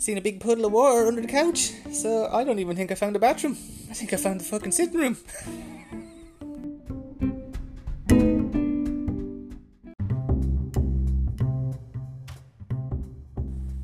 seen 0.02 0.18
a 0.18 0.22
big 0.22 0.40
puddle 0.40 0.66
of 0.66 0.72
water 0.72 1.06
under 1.06 1.22
the 1.22 1.28
couch, 1.28 1.74
so 1.94 2.28
I 2.34 2.44
don't 2.44 2.58
even 2.58 2.76
think 2.76 2.92
I 2.92 2.96
found 2.96 3.14
the 3.14 3.20
bathroom. 3.20 3.56
I 3.88 3.94
think 3.94 4.12
I 4.12 4.18
found 4.18 4.40
the 4.40 4.44
fucking 4.44 4.72
sitting 4.72 5.00
room. 5.00 5.16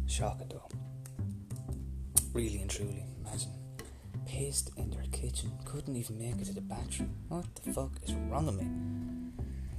Shocking 0.07 0.47
though. 0.49 0.67
Really 2.33 2.61
and 2.61 2.69
truly, 2.69 3.03
imagine. 3.23 3.51
Pissed 4.25 4.71
in 4.75 4.89
their 4.89 5.05
kitchen, 5.11 5.51
couldn't 5.65 5.95
even 5.95 6.17
make 6.17 6.41
it 6.41 6.45
to 6.45 6.53
the 6.53 6.61
bathroom. 6.61 7.13
What 7.27 7.45
the 7.63 7.73
fuck 7.73 7.91
is 8.01 8.15
wrong 8.15 8.47
with 8.47 8.55
me? 8.55 8.67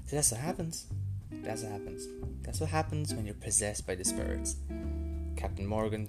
So 0.07 0.15
that's 0.15 0.31
what 0.31 0.41
happens. 0.41 0.87
That's 1.33 1.65
what 1.65 1.73
happens. 1.73 2.07
That's 2.43 2.61
what 2.61 2.71
happens 2.71 3.13
when 3.13 3.27
you're 3.27 3.35
possessed 3.35 3.89
by 3.89 3.97
the 3.97 4.05
spirits. 4.05 4.55
Captain 5.37 5.67
Morgan, 5.67 6.09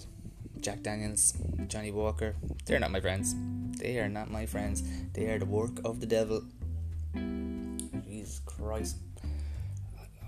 Jack 0.62 0.84
Daniels, 0.84 1.34
Johnnie 1.68 1.92
Walker, 1.92 2.36
they're 2.66 2.80
not 2.80 2.92
my 2.92 3.00
friends. 3.00 3.34
They 3.78 4.00
are 4.00 4.10
not 4.10 4.30
my 4.30 4.46
friends. 4.46 4.84
They 5.13 5.28
are 5.28 5.39
the 5.39 5.46
work 5.46 5.80
of 5.86 6.01
the 6.01 6.06
devil. 6.06 6.44
Jesus 7.13 8.42
Christ. 8.46 8.98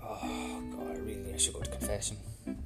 Oh 0.02 0.62
God, 0.70 0.96
I 0.96 0.98
really 1.00 1.34
I 1.34 1.36
should 1.36 1.54
go 1.54 1.60
to 1.60 1.70
confession. 1.70 2.16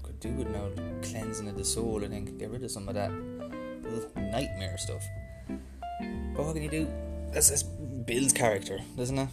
Could 0.02 0.20
do 0.20 0.30
with 0.30 0.48
now 0.48 0.68
cleansing 1.02 1.48
of 1.48 1.56
the 1.56 1.64
soul, 1.64 2.04
I 2.04 2.08
think. 2.08 2.38
Get 2.38 2.50
rid 2.50 2.62
of 2.62 2.70
some 2.70 2.88
of 2.88 2.94
that 2.94 3.10
ugh, 3.10 4.08
nightmare 4.16 4.78
stuff. 4.78 5.02
But 5.48 6.44
what 6.44 6.54
can 6.54 6.62
you 6.62 6.70
do? 6.70 6.88
That's, 7.32 7.50
that's 7.50 7.64
Bill's 7.64 8.32
character, 8.32 8.78
doesn't 8.96 9.18
it? 9.18 9.28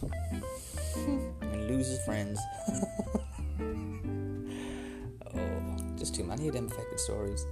and 0.96 1.68
lose 1.68 1.86
his 1.86 2.04
friends. 2.04 2.40
oh, 5.34 5.76
just 5.96 6.14
too 6.14 6.24
many 6.24 6.48
of 6.48 6.54
them 6.54 6.66
affected 6.66 6.98
stories. 6.98 7.46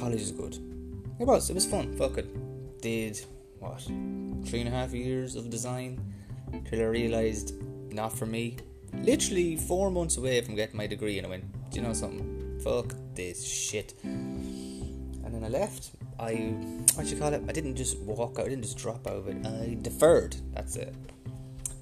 College 0.00 0.22
is 0.22 0.32
good. 0.32 0.56
It 1.18 1.26
was. 1.26 1.50
It 1.50 1.54
was 1.54 1.66
fun. 1.66 1.94
Fuck 1.98 2.16
it. 2.16 2.80
Did 2.80 3.20
what? 3.58 3.82
Three 4.46 4.60
and 4.60 4.68
a 4.68 4.70
half 4.70 4.94
years 4.94 5.36
of 5.36 5.50
design 5.50 6.00
till 6.64 6.80
I 6.80 6.84
realised 6.84 7.54
not 7.92 8.16
for 8.16 8.24
me. 8.24 8.56
Literally 8.94 9.56
four 9.56 9.90
months 9.90 10.16
away 10.16 10.40
from 10.40 10.54
getting 10.54 10.78
my 10.78 10.86
degree, 10.86 11.18
and 11.18 11.26
I 11.26 11.30
went, 11.30 11.44
do 11.70 11.76
you 11.76 11.86
know 11.86 11.92
something? 11.92 12.58
Fuck 12.64 12.94
this 13.14 13.46
shit. 13.46 13.92
And 14.02 15.34
then 15.34 15.44
I 15.44 15.48
left. 15.48 15.90
I 16.18 16.32
what 16.94 17.06
you 17.06 17.18
call 17.18 17.34
it? 17.34 17.42
I 17.46 17.52
didn't 17.52 17.76
just 17.76 17.98
walk 17.98 18.38
out. 18.38 18.46
I 18.46 18.48
didn't 18.48 18.64
just 18.64 18.78
drop 18.78 19.06
out 19.06 19.16
of 19.16 19.28
it. 19.28 19.46
I 19.46 19.76
deferred. 19.82 20.34
That's 20.54 20.76
it. 20.76 20.94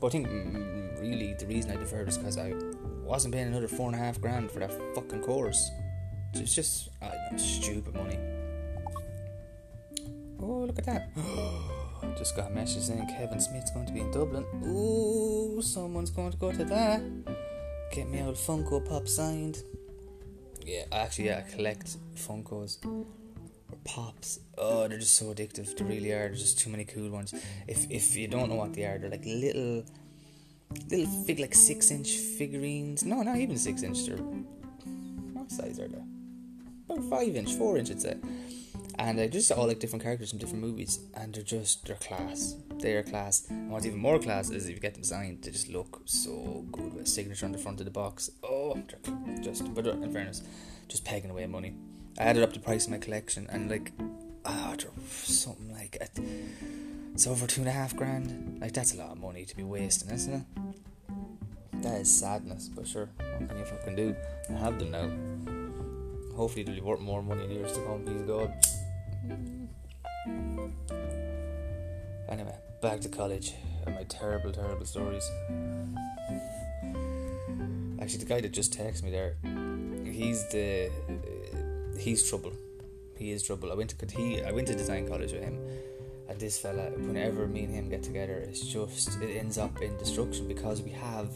But 0.00 0.08
I 0.08 0.10
think 0.10 0.28
really 1.00 1.34
the 1.38 1.46
reason 1.46 1.70
I 1.70 1.76
deferred 1.76 2.08
is 2.08 2.18
because 2.18 2.36
I 2.36 2.52
wasn't 3.04 3.34
paying 3.34 3.46
another 3.46 3.68
four 3.68 3.86
and 3.86 3.94
a 3.94 3.98
half 3.98 4.20
grand 4.20 4.50
for 4.50 4.58
that 4.58 4.72
fucking 4.96 5.22
course. 5.22 5.70
It's 6.34 6.54
just 6.54 6.90
uh, 7.02 7.36
stupid 7.36 7.94
money. 7.94 8.18
Oh, 10.40 10.64
look 10.66 10.78
at 10.78 10.86
that. 10.86 11.10
Just 12.16 12.36
got 12.36 12.50
a 12.50 12.54
message 12.54 12.84
saying 12.84 13.06
Kevin 13.08 13.40
Smith's 13.40 13.70
going 13.70 13.86
to 13.86 13.92
be 13.92 14.00
in 14.00 14.10
Dublin. 14.10 14.44
Ooh, 14.64 15.60
someone's 15.60 16.10
going 16.10 16.30
to 16.30 16.36
go 16.36 16.52
to 16.52 16.64
that. 16.64 17.02
Get 17.92 18.08
me 18.08 18.22
old 18.22 18.36
Funko 18.36 18.86
Pop 18.88 19.08
signed. 19.08 19.62
Yeah, 20.64 20.84
actually, 20.92 21.26
yeah, 21.26 21.42
I 21.44 21.50
collect 21.50 21.96
Funkos 22.14 22.84
or 22.84 23.78
Pops. 23.84 24.40
Oh, 24.56 24.86
they're 24.86 24.98
just 24.98 25.14
so 25.14 25.26
addictive. 25.26 25.76
They 25.76 25.84
really 25.84 26.12
are. 26.12 26.28
There's 26.28 26.42
just 26.42 26.60
too 26.60 26.70
many 26.70 26.84
cool 26.84 27.10
ones. 27.10 27.34
If 27.66 27.90
if 27.90 28.16
you 28.16 28.28
don't 28.28 28.48
know 28.48 28.56
what 28.56 28.74
they 28.74 28.84
are, 28.84 28.98
they're 28.98 29.10
like 29.10 29.24
little, 29.24 29.84
little 30.90 31.24
fig 31.24 31.40
like 31.40 31.54
six 31.54 31.90
inch 31.90 32.10
figurines. 32.10 33.04
No, 33.04 33.22
not 33.22 33.36
even 33.36 33.58
six 33.58 33.82
inch. 33.82 34.06
They're 34.06 34.16
what 34.18 35.50
size 35.50 35.80
are 35.80 35.88
they? 35.88 36.02
About 36.88 37.04
five 37.10 37.36
inch, 37.36 37.52
four 37.54 37.78
inch, 37.78 37.90
I'd 37.90 38.00
say 38.00 38.16
and 38.98 39.18
they're 39.18 39.28
just 39.28 39.52
all 39.52 39.66
like 39.66 39.78
different 39.78 40.02
characters 40.02 40.30
from 40.30 40.40
different 40.40 40.62
movies, 40.62 40.98
and 41.14 41.32
they're 41.32 41.42
just 41.42 41.86
they're 41.86 41.96
class. 41.96 42.56
They're 42.78 43.02
class. 43.02 43.46
And 43.48 43.70
what's 43.70 43.86
even 43.86 43.98
more 43.98 44.18
class 44.18 44.50
is 44.50 44.68
if 44.68 44.74
you 44.74 44.80
get 44.80 44.94
them 44.94 45.04
signed, 45.04 45.42
they 45.42 45.50
just 45.50 45.68
look 45.68 46.02
so 46.04 46.64
good 46.72 46.94
with 46.94 47.04
a 47.04 47.06
signature 47.06 47.46
on 47.46 47.52
the 47.52 47.58
front 47.58 47.80
of 47.80 47.86
the 47.86 47.92
box. 47.92 48.30
Oh, 48.42 48.80
just 49.40 49.72
but 49.74 49.86
in 49.86 50.12
fairness, 50.12 50.42
just 50.88 51.04
pegging 51.04 51.30
away 51.30 51.46
money. 51.46 51.74
I 52.18 52.24
added 52.24 52.42
up 52.42 52.52
the 52.52 52.58
price 52.58 52.86
of 52.86 52.90
my 52.90 52.98
collection, 52.98 53.46
and 53.50 53.70
like, 53.70 53.92
ah, 54.44 54.74
oh, 54.76 54.90
something 55.06 55.72
like 55.72 55.96
it. 55.96 56.10
it's 57.14 57.26
over 57.26 57.46
two 57.46 57.60
and 57.60 57.68
a 57.68 57.72
half 57.72 57.94
grand. 57.94 58.58
Like 58.60 58.72
that's 58.72 58.94
a 58.94 58.98
lot 58.98 59.12
of 59.12 59.18
money 59.18 59.44
to 59.44 59.56
be 59.56 59.62
wasting, 59.62 60.10
isn't 60.10 60.34
it? 60.34 61.82
That 61.82 62.00
is 62.00 62.18
sadness, 62.18 62.68
but 62.68 62.88
sure, 62.88 63.08
what 63.16 63.48
can 63.48 63.58
you 63.58 63.64
fucking 63.64 63.94
do? 63.94 64.16
I 64.50 64.54
have 64.54 64.80
them 64.80 64.90
now. 64.90 65.57
Hopefully, 66.38 66.62
they'll 66.62 66.76
be 66.76 66.80
worth 66.80 67.00
more 67.00 67.20
money 67.20 67.42
in 67.46 67.50
years 67.50 67.72
to 67.72 67.80
come. 67.80 68.04
Please 68.04 68.22
God. 68.22 68.54
Anyway, 72.28 72.54
back 72.80 73.00
to 73.00 73.08
college 73.08 73.54
and 73.84 73.96
my 73.96 74.04
terrible, 74.04 74.52
terrible 74.52 74.86
stories. 74.86 75.28
Actually, 78.00 78.18
the 78.18 78.24
guy 78.28 78.40
that 78.40 78.52
just 78.52 78.72
texted 78.72 79.02
me 79.02 79.10
there, 79.10 79.34
he's 80.04 80.48
the 80.50 80.92
he's 81.98 82.22
trouble. 82.30 82.52
He 83.16 83.32
is 83.32 83.42
trouble. 83.42 83.72
I 83.72 83.74
went 83.74 83.90
to 83.90 84.16
he 84.16 84.40
I 84.40 84.52
went 84.52 84.68
to 84.68 84.76
design 84.76 85.08
college 85.08 85.32
with 85.32 85.42
him, 85.42 85.58
and 86.28 86.38
this 86.38 86.56
fella, 86.56 86.90
whenever 86.90 87.48
me 87.48 87.64
and 87.64 87.74
him 87.74 87.88
get 87.88 88.04
together, 88.04 88.36
it's 88.48 88.60
just 88.60 89.20
it 89.20 89.36
ends 89.36 89.58
up 89.58 89.82
in 89.82 89.96
destruction 89.96 90.46
because 90.46 90.82
we 90.82 90.92
have 90.92 91.30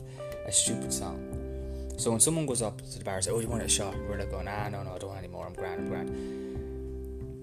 a 0.46 0.52
stupid 0.52 0.92
song. 0.92 1.41
So 1.96 2.10
when 2.10 2.20
someone 2.20 2.46
goes 2.46 2.62
up 2.62 2.80
to 2.80 2.98
the 2.98 3.04
bar 3.04 3.16
and 3.16 3.24
says, 3.24 3.32
"Oh, 3.32 3.40
you 3.40 3.48
want 3.48 3.62
a 3.62 3.68
shot?" 3.68 3.94
We're 4.08 4.18
like 4.18 4.30
going, 4.30 4.48
"Ah, 4.48 4.68
no, 4.68 4.82
no, 4.82 4.94
I 4.94 4.98
don't 4.98 5.10
want 5.10 5.18
any 5.18 5.28
more. 5.28 5.46
I'm 5.46 5.54
grand, 5.54 5.80
I'm 5.82 5.88
grand." 5.88 6.52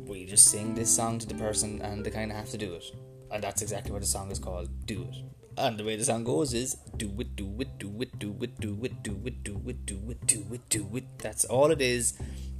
we 0.09 0.25
just 0.25 0.49
sing 0.49 0.73
this 0.73 0.93
song 0.93 1.19
to 1.19 1.27
the 1.27 1.35
person 1.35 1.79
and 1.83 2.03
they 2.03 2.09
kind 2.09 2.31
of 2.31 2.37
have 2.37 2.49
to 2.49 2.57
do 2.57 2.73
it. 2.73 2.83
And 3.31 3.43
that's 3.43 3.61
exactly 3.61 3.91
what 3.91 4.01
the 4.01 4.07
song 4.07 4.31
is 4.31 4.39
called 4.39 4.69
Do 4.87 5.03
It. 5.03 5.17
And 5.55 5.77
the 5.77 5.83
way 5.83 5.95
the 5.95 6.03
song 6.03 6.23
goes 6.23 6.53
is 6.53 6.75
do 6.97 7.13
it, 7.19 7.35
do 7.35 7.55
it, 7.59 7.77
do 7.77 8.01
it, 8.01 8.17
do 8.17 8.35
it, 8.41 8.59
do 8.59 8.83
it, 8.83 9.03
do 9.03 9.21
it, 9.25 9.43
do 9.43 9.61
it, 9.67 9.85
do 9.85 9.99
it, 10.09 10.27
do 10.27 10.45
it, 10.51 10.69
do 10.69 10.89
it. 10.95 11.19
That's 11.19 11.45
all 11.45 11.69
it 11.69 11.81
is. 11.81 12.17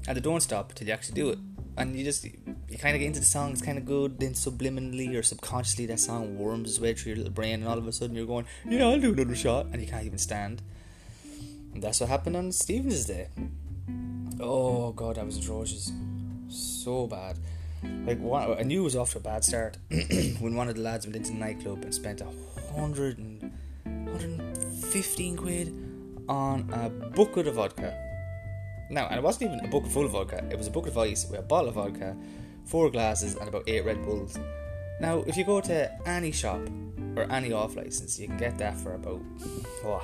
And 0.08 0.16
they 0.16 0.22
don't 0.22 0.42
stop 0.42 0.74
till 0.74 0.88
you 0.88 0.94
actually 0.94 1.16
do 1.16 1.30
it. 1.30 1.40
And 1.76 1.96
you 1.96 2.04
just, 2.04 2.24
you 2.24 2.78
kind 2.78 2.96
of 2.96 3.00
get 3.00 3.08
into 3.08 3.22
the 3.22 3.26
song, 3.26 3.52
it's 3.52 3.62
kind 3.62 3.78
of 3.78 3.86
good, 3.86 4.20
then 4.20 4.34
subliminally 4.34 5.16
or 5.18 5.24
subconsciously 5.24 5.86
that 5.88 6.00
song 6.00 6.38
worms 6.38 6.70
its 6.70 6.80
way 6.80 6.94
through 6.94 7.12
your 7.12 7.18
little 7.18 7.32
brain, 7.32 7.62
and 7.62 7.68
all 7.68 7.78
of 7.78 7.88
a 7.88 7.94
sudden 7.94 8.16
you're 8.16 8.26
going, 8.26 8.46
yeah, 8.68 8.86
I'll 8.86 9.00
do 9.00 9.14
another 9.14 9.36
shot, 9.36 9.68
and 9.72 9.82
you 9.82 9.88
can't 9.88 10.06
even 10.06 10.18
stand. 10.18 10.62
And 11.80 11.86
that's 11.86 12.02
what 12.02 12.10
happened 12.10 12.36
on 12.36 12.52
Stephen's 12.52 13.06
Day. 13.06 13.30
Oh 14.42 14.92
god, 14.92 15.16
that 15.16 15.26
was 15.26 15.38
atrocious 15.38 15.94
so 16.50 17.08
bad. 17.08 17.38
Like 18.06 18.20
one, 18.20 18.54
I 18.60 18.64
knew 18.64 18.82
it 18.82 18.84
was 18.84 18.98
off 18.98 19.14
to 19.14 19.20
a 19.20 19.22
bad 19.22 19.46
start 19.46 19.78
when 20.40 20.56
one 20.56 20.68
of 20.68 20.76
the 20.76 20.82
lads 20.82 21.06
went 21.06 21.16
into 21.16 21.32
the 21.32 21.38
nightclub 21.38 21.84
and 21.84 21.96
spent 21.96 22.20
a 22.20 22.28
hundred 22.74 23.18
and 23.18 23.54
115 23.86 25.38
quid 25.38 25.74
on 26.28 26.70
a 26.74 26.90
bucket 26.90 27.48
of 27.48 27.56
vodka. 27.56 27.98
Now, 28.90 29.08
and 29.08 29.18
it 29.18 29.24
wasn't 29.24 29.54
even 29.54 29.64
a 29.64 29.70
bucket 29.70 29.90
full 29.90 30.04
of 30.04 30.12
vodka, 30.12 30.46
it 30.52 30.58
was 30.58 30.68
a 30.68 30.72
bucket 30.72 30.92
of 30.92 30.98
ice 30.98 31.30
with 31.32 31.40
a 31.40 31.44
bottle 31.44 31.70
of 31.70 31.76
vodka, 31.76 32.14
four 32.66 32.90
glasses, 32.90 33.36
and 33.36 33.48
about 33.48 33.64
eight 33.68 33.86
Red 33.86 34.04
Bulls. 34.04 34.38
Now, 35.00 35.20
if 35.20 35.38
you 35.38 35.46
go 35.46 35.62
to 35.62 35.90
any 36.06 36.34
shop 36.34 36.60
or 37.16 37.24
any 37.32 37.54
off 37.54 37.78
license, 37.78 38.20
you 38.20 38.28
can 38.28 38.36
get 38.36 38.58
that 38.58 38.76
for 38.76 38.96
about 38.96 39.22
what, 39.82 40.04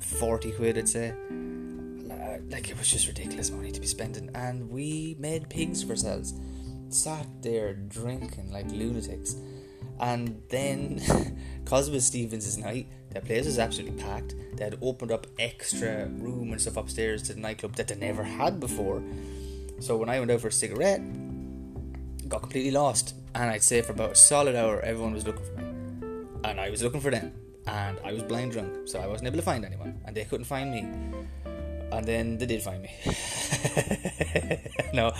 40 0.00 0.52
quid, 0.52 0.78
I'd 0.78 0.88
say 0.88 1.14
like 2.50 2.68
it 2.68 2.78
was 2.78 2.88
just 2.88 3.06
ridiculous 3.06 3.50
money 3.50 3.70
to 3.70 3.80
be 3.80 3.86
spending, 3.86 4.30
and 4.34 4.70
we 4.70 5.16
made 5.18 5.48
pigs 5.48 5.82
of 5.82 5.90
ourselves. 5.90 6.34
Sat 6.88 7.26
there 7.42 7.74
drinking 7.74 8.50
like 8.52 8.70
lunatics, 8.70 9.36
and 10.00 10.42
then 10.48 11.00
because 11.64 11.88
it 11.88 11.92
was 11.92 12.04
Stephen's 12.04 12.58
night, 12.58 12.88
the 13.10 13.20
place 13.20 13.46
was 13.46 13.58
absolutely 13.58 14.02
packed. 14.02 14.34
They 14.54 14.64
had 14.64 14.78
opened 14.82 15.12
up 15.12 15.26
extra 15.38 16.06
room 16.06 16.52
and 16.52 16.60
stuff 16.60 16.76
upstairs 16.76 17.22
to 17.24 17.34
the 17.34 17.40
nightclub 17.40 17.76
that 17.76 17.88
they 17.88 17.94
never 17.94 18.24
had 18.24 18.58
before. 18.58 19.02
So 19.78 19.96
when 19.96 20.08
I 20.08 20.18
went 20.18 20.30
out 20.30 20.40
for 20.40 20.48
a 20.48 20.52
cigarette, 20.52 21.00
got 22.28 22.42
completely 22.42 22.72
lost, 22.72 23.14
and 23.34 23.50
I'd 23.50 23.62
say 23.62 23.80
for 23.82 23.92
about 23.92 24.12
a 24.12 24.16
solid 24.16 24.56
hour, 24.56 24.80
everyone 24.80 25.14
was 25.14 25.26
looking 25.26 25.44
for 25.44 25.62
me, 25.62 25.64
and 26.44 26.60
I 26.60 26.70
was 26.70 26.82
looking 26.82 27.00
for 27.00 27.10
them, 27.10 27.32
and 27.66 27.98
I 28.04 28.12
was 28.12 28.22
blind 28.22 28.52
drunk, 28.52 28.88
so 28.88 29.00
I 29.00 29.06
wasn't 29.06 29.28
able 29.28 29.38
to 29.38 29.42
find 29.42 29.64
anyone, 29.64 30.00
and 30.04 30.16
they 30.16 30.24
couldn't 30.24 30.46
find 30.46 30.70
me 30.70 31.26
and 31.92 32.06
then 32.06 32.38
they 32.38 32.46
did 32.46 32.62
find 32.62 32.82
me. 32.82 32.90
no. 34.94 35.12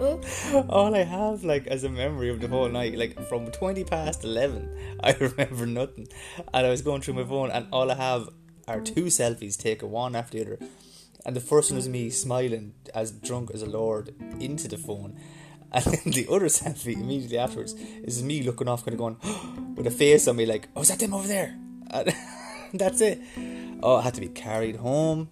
all 0.68 0.94
I 0.94 1.02
have, 1.02 1.44
like, 1.44 1.66
as 1.66 1.84
a 1.84 1.88
memory 1.88 2.30
of 2.30 2.40
the 2.40 2.48
whole 2.48 2.68
night, 2.68 2.96
like 2.96 3.20
from 3.28 3.50
20 3.50 3.84
past 3.84 4.24
11, 4.24 4.96
I 5.02 5.12
remember 5.12 5.66
nothing. 5.66 6.08
And 6.54 6.66
I 6.66 6.70
was 6.70 6.82
going 6.82 7.02
through 7.02 7.14
my 7.14 7.24
phone, 7.24 7.50
and 7.50 7.66
all 7.72 7.90
I 7.90 7.94
have 7.94 8.28
are 8.68 8.80
two 8.80 9.06
selfies 9.06 9.58
taken 9.60 9.90
one 9.90 10.14
after 10.14 10.38
the 10.38 10.44
other. 10.46 10.58
And 11.26 11.36
the 11.36 11.40
first 11.40 11.70
one 11.70 11.76
was 11.76 11.88
me 11.88 12.08
smiling, 12.10 12.74
as 12.94 13.10
drunk 13.10 13.50
as 13.52 13.62
a 13.62 13.66
lord, 13.66 14.14
into 14.38 14.68
the 14.68 14.78
phone. 14.78 15.18
And 15.74 15.84
then 15.84 16.12
the 16.12 16.26
other 16.28 16.46
selfie 16.46 16.94
immediately 16.94 17.38
afterwards 17.38 17.74
is 18.02 18.24
me 18.24 18.42
looking 18.42 18.66
off, 18.66 18.84
kind 18.84 18.94
of 18.94 18.98
going, 18.98 19.16
with 19.76 19.86
a 19.86 19.90
face 19.90 20.26
on 20.26 20.34
me, 20.34 20.44
like, 20.44 20.68
oh, 20.74 20.80
is 20.80 20.88
that 20.88 20.98
them 20.98 21.14
over 21.14 21.28
there? 21.28 21.56
And 22.72 22.80
that's 22.80 23.00
it. 23.00 23.20
Oh, 23.82 23.96
I 23.96 24.02
had 24.02 24.14
to 24.14 24.20
be 24.20 24.28
carried 24.28 24.76
home, 24.76 25.28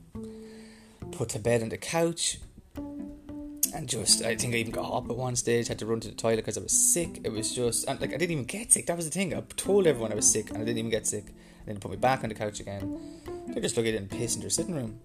put 1.13 1.29
to 1.31 1.39
bed 1.39 1.63
on 1.63 1.69
the 1.69 1.77
couch, 1.77 2.39
and 2.77 3.89
just 3.89 4.25
I 4.25 4.35
think 4.35 4.55
I 4.55 4.59
even 4.59 4.73
got 4.73 4.93
up 4.93 5.09
at 5.11 5.17
one 5.17 5.37
stage. 5.37 5.69
Had 5.69 5.79
to 5.81 5.87
run 5.87 6.01
to 6.01 6.09
the 6.09 6.15
toilet 6.15 6.39
because 6.39 6.59
I 6.59 6.63
was 6.63 6.73
sick. 6.73 7.21
It 7.23 7.31
was 7.31 7.55
just 7.55 7.87
and 7.87 8.01
like 8.01 8.11
I 8.13 8.17
didn't 8.17 8.33
even 8.33 8.45
get 8.45 8.73
sick. 8.73 8.87
That 8.87 8.97
was 8.97 9.05
the 9.05 9.13
thing. 9.13 9.35
I 9.35 9.43
told 9.57 9.87
everyone 9.87 10.11
I 10.11 10.17
was 10.17 10.29
sick, 10.29 10.51
and 10.51 10.59
I 10.59 10.65
didn't 10.65 10.79
even 10.79 10.91
get 10.91 11.07
sick. 11.07 11.27
And 11.27 11.67
then 11.67 11.79
put 11.79 11.91
me 11.91 11.97
back 11.97 12.23
on 12.23 12.31
the 12.31 12.35
couch 12.35 12.59
again. 12.59 12.99
They're 13.49 13.63
just 13.63 13.77
looking 13.77 13.91
at 13.91 13.97
it 13.97 14.03
and 14.03 14.11
piss 14.11 14.35
in 14.35 14.41
their 14.41 14.51
sitting 14.51 14.75
room. 14.75 14.99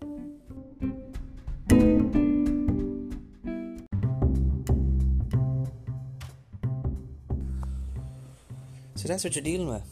So 9.04 9.10
that's 9.10 9.26
what 9.26 9.36
you're 9.36 9.44
dealing 9.44 9.68
with. 9.68 9.84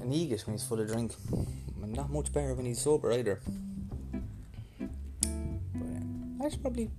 An 0.00 0.10
egot 0.12 0.46
when 0.46 0.56
he's 0.56 0.66
full 0.66 0.80
of 0.80 0.88
drink. 0.88 1.12
And 1.82 1.92
not 1.92 2.08
much 2.08 2.32
better 2.32 2.54
when 2.54 2.64
he's 2.64 2.80
sober 2.80 3.12
either. 3.12 3.38
But 6.38 6.46
I 6.46 6.48
should 6.48 6.62
probably 6.62 6.90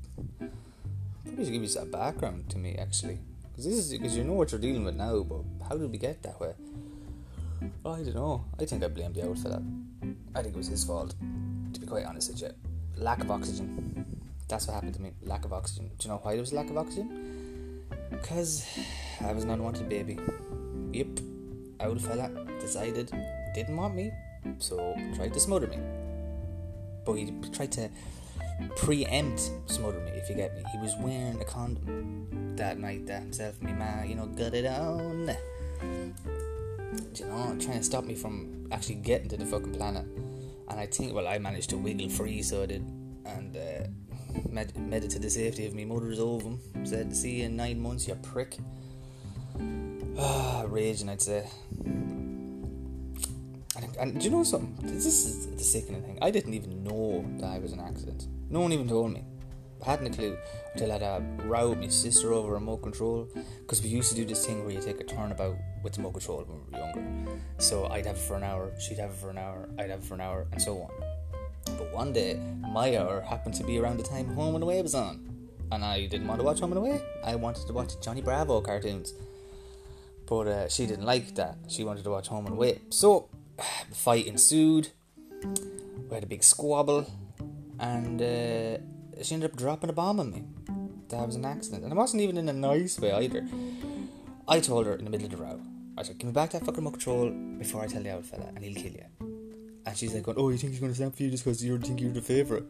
probably 1.25 1.45
should 1.45 1.53
give 1.53 1.63
you 1.63 1.81
a 1.81 1.85
background 1.85 2.47
to 2.51 2.59
me 2.59 2.75
actually. 2.75 3.17
Because 3.49 3.65
this 3.65 3.73
is 3.73 3.91
because 3.91 4.15
you 4.15 4.23
know 4.23 4.33
what 4.33 4.51
you're 4.51 4.61
dealing 4.61 4.83
with 4.83 4.95
now, 4.95 5.23
but 5.23 5.41
how 5.67 5.77
did 5.77 5.89
we 5.89 5.97
get 5.97 6.21
that 6.21 6.39
way? 6.39 6.53
I 7.87 8.03
don't 8.03 8.13
know. 8.13 8.45
I 8.59 8.65
think 8.65 8.83
I 8.83 8.87
blame 8.89 9.11
the 9.11 9.23
old 9.23 9.39
fella. 9.39 9.63
I 10.35 10.43
think 10.43 10.53
it 10.53 10.57
was 10.59 10.67
his 10.67 10.83
fault. 10.83 11.15
To 11.73 11.79
be 11.79 11.87
quite 11.87 12.05
honest 12.05 12.29
with 12.29 12.43
you, 12.43 12.49
lack 12.97 13.23
of 13.23 13.31
oxygen. 13.31 14.21
That's 14.47 14.67
what 14.67 14.75
happened 14.75 14.93
to 14.93 15.01
me. 15.01 15.13
Lack 15.23 15.43
of 15.45 15.53
oxygen. 15.53 15.89
Do 15.97 16.07
you 16.07 16.13
know 16.13 16.19
why 16.21 16.33
there 16.33 16.41
was 16.41 16.53
lack 16.53 16.69
of 16.69 16.77
oxygen? 16.77 17.83
Because 18.11 18.63
I 19.21 19.33
was 19.33 19.43
an 19.43 19.49
unwanted 19.49 19.89
baby. 19.89 20.19
Yep, 20.93 21.30
old 21.85 22.01
fella 22.01 22.29
decided 22.59 23.11
didn't 23.53 23.75
want 23.75 23.95
me, 23.95 24.11
so 24.59 24.95
tried 25.15 25.33
to 25.33 25.39
smother 25.39 25.67
me. 25.67 25.77
But 27.05 27.13
he 27.13 27.33
tried 27.51 27.71
to 27.73 27.89
preempt 28.77 29.51
smother 29.65 29.99
me, 29.99 30.11
if 30.11 30.29
you 30.29 30.35
get 30.35 30.55
me. 30.55 30.63
He 30.71 30.77
was 30.77 30.95
wearing 30.99 31.41
a 31.41 31.45
condom 31.45 32.55
that 32.55 32.77
night 32.77 33.07
that 33.07 33.23
himself 33.23 33.59
and 33.59 33.69
me 33.69 33.73
ma, 33.73 34.03
you 34.03 34.15
know, 34.15 34.27
got 34.27 34.53
it 34.53 34.65
on. 34.65 35.35
You 37.15 37.25
know, 37.25 37.57
trying 37.59 37.79
to 37.79 37.83
stop 37.83 38.03
me 38.03 38.15
from 38.15 38.67
actually 38.71 38.95
getting 38.95 39.29
to 39.29 39.37
the 39.37 39.45
fucking 39.45 39.73
planet. 39.73 40.05
And 40.69 40.79
I 40.79 40.85
think, 40.85 41.13
well, 41.13 41.27
I 41.27 41.37
managed 41.37 41.69
to 41.71 41.77
wiggle 41.77 42.09
free, 42.09 42.41
so 42.41 42.63
I 42.63 42.65
did. 42.67 42.81
And 43.25 43.57
uh, 43.57 43.87
made 44.51 45.03
it 45.03 45.09
to 45.11 45.19
the 45.19 45.29
safety 45.29 45.65
of 45.65 45.73
me 45.73 45.85
mother's 45.85 46.19
ovum. 46.19 46.59
Said, 46.83 47.15
see 47.15 47.39
you 47.39 47.45
in 47.45 47.55
nine 47.55 47.79
months, 47.79 48.07
you 48.07 48.15
prick. 48.15 48.57
Ah, 50.23 50.65
raging, 50.67 51.09
I'd 51.09 51.19
say. 51.19 51.47
And, 51.83 52.77
and 53.99 54.19
do 54.19 54.25
you 54.25 54.29
know 54.29 54.43
something? 54.43 54.77
This 54.87 55.07
is 55.07 55.47
the 55.47 55.63
sickening 55.63 56.03
thing. 56.03 56.19
I 56.21 56.29
didn't 56.29 56.53
even 56.53 56.83
know 56.83 57.25
that 57.39 57.47
I 57.47 57.57
was 57.57 57.71
an 57.71 57.79
accident. 57.79 58.27
No 58.49 58.61
one 58.61 58.71
even 58.71 58.87
told 58.87 59.11
me. 59.11 59.25
I 59.83 59.89
hadn't 59.89 60.13
a 60.13 60.15
clue 60.15 60.37
until 60.73 60.91
I 60.91 60.93
had 60.93 61.01
a 61.01 61.23
row 61.45 61.69
with 61.69 61.79
my 61.79 61.87
sister 61.87 62.33
over 62.33 62.49
a 62.49 62.53
remote 62.53 62.83
control 62.83 63.27
because 63.61 63.81
we 63.81 63.89
used 63.89 64.09
to 64.11 64.15
do 64.15 64.23
this 64.23 64.45
thing 64.45 64.63
where 64.63 64.71
you 64.71 64.79
take 64.79 65.01
a 65.01 65.03
turnabout 65.03 65.55
with 65.83 65.93
the 65.93 65.99
remote 66.01 66.11
control 66.11 66.43
when 66.43 66.59
we 66.67 66.71
were 66.71 66.85
younger. 66.85 67.41
So 67.57 67.87
I'd 67.87 68.05
have 68.05 68.15
it 68.15 68.19
for 68.19 68.35
an 68.35 68.43
hour, 68.43 68.71
she'd 68.79 68.99
have 68.99 69.09
it 69.09 69.15
for 69.15 69.31
an 69.31 69.39
hour, 69.39 69.69
I'd 69.79 69.89
have 69.89 70.01
it 70.01 70.05
for 70.05 70.13
an 70.13 70.21
hour, 70.21 70.45
and 70.51 70.61
so 70.61 70.83
on. 70.83 70.91
But 71.65 71.91
one 71.91 72.13
day, 72.13 72.39
my 72.59 72.95
hour 72.95 73.21
happened 73.21 73.55
to 73.55 73.63
be 73.63 73.79
around 73.79 73.97
the 73.97 74.03
time 74.03 74.27
Home 74.35 74.53
and 74.53 74.63
Away 74.63 74.79
was 74.83 74.93
on, 74.93 75.49
and 75.71 75.83
I 75.83 76.05
didn't 76.05 76.27
want 76.27 76.39
to 76.41 76.45
watch 76.45 76.59
Home 76.59 76.73
and 76.73 76.77
Away. 76.77 77.01
I 77.23 77.33
wanted 77.35 77.65
to 77.65 77.73
watch 77.73 77.99
Johnny 78.01 78.21
Bravo 78.21 78.61
cartoons, 78.61 79.15
but 80.31 80.47
uh, 80.47 80.69
she 80.69 80.87
didn't 80.87 81.03
like 81.03 81.35
that. 81.35 81.57
She 81.67 81.83
wanted 81.83 82.05
to 82.05 82.09
watch 82.09 82.29
Home 82.29 82.45
and 82.45 82.55
Away. 82.55 82.79
So, 82.89 83.27
the 83.89 83.95
fight 83.95 84.27
ensued. 84.27 84.87
We 86.07 86.15
had 86.15 86.23
a 86.23 86.25
big 86.25 86.41
squabble, 86.41 87.05
and 87.77 88.21
uh, 88.21 88.77
she 89.21 89.35
ended 89.35 89.51
up 89.51 89.57
dropping 89.57 89.89
a 89.89 89.93
bomb 89.93 90.21
on 90.21 90.31
me. 90.31 90.45
That 91.09 91.27
was 91.27 91.35
an 91.35 91.43
accident, 91.43 91.83
and 91.83 91.91
it 91.91 91.97
wasn't 91.97 92.21
even 92.21 92.37
in 92.37 92.47
a 92.47 92.53
nice 92.53 92.97
way 92.97 93.11
either. 93.11 93.45
I 94.47 94.61
told 94.61 94.85
her 94.85 94.95
in 94.95 95.03
the 95.03 95.11
middle 95.11 95.25
of 95.25 95.31
the 95.31 95.37
row, 95.37 95.59
I 95.97 96.03
said, 96.03 96.17
"Give 96.17 96.27
me 96.27 96.31
back 96.31 96.51
that 96.51 96.65
fucking 96.65 96.81
muck 96.81 96.97
troll 96.97 97.29
before 97.57 97.81
I 97.81 97.87
tell 97.87 98.01
the 98.01 98.15
old 98.15 98.25
fella, 98.25 98.53
and 98.55 98.63
he'll 98.63 98.81
kill 98.81 98.93
you." 98.93 99.07
And 99.85 99.97
she's 99.97 100.13
like, 100.13 100.29
"Oh, 100.29 100.47
you 100.47 100.57
think 100.57 100.71
he's 100.71 100.79
going 100.79 100.93
to 100.93 100.97
snap 100.97 101.13
for 101.13 101.23
you 101.23 101.31
just 101.31 101.43
because 101.43 101.61
you 101.61 101.77
think 101.77 101.99
you're 101.99 102.13
the 102.13 102.21
favourite?" 102.21 102.63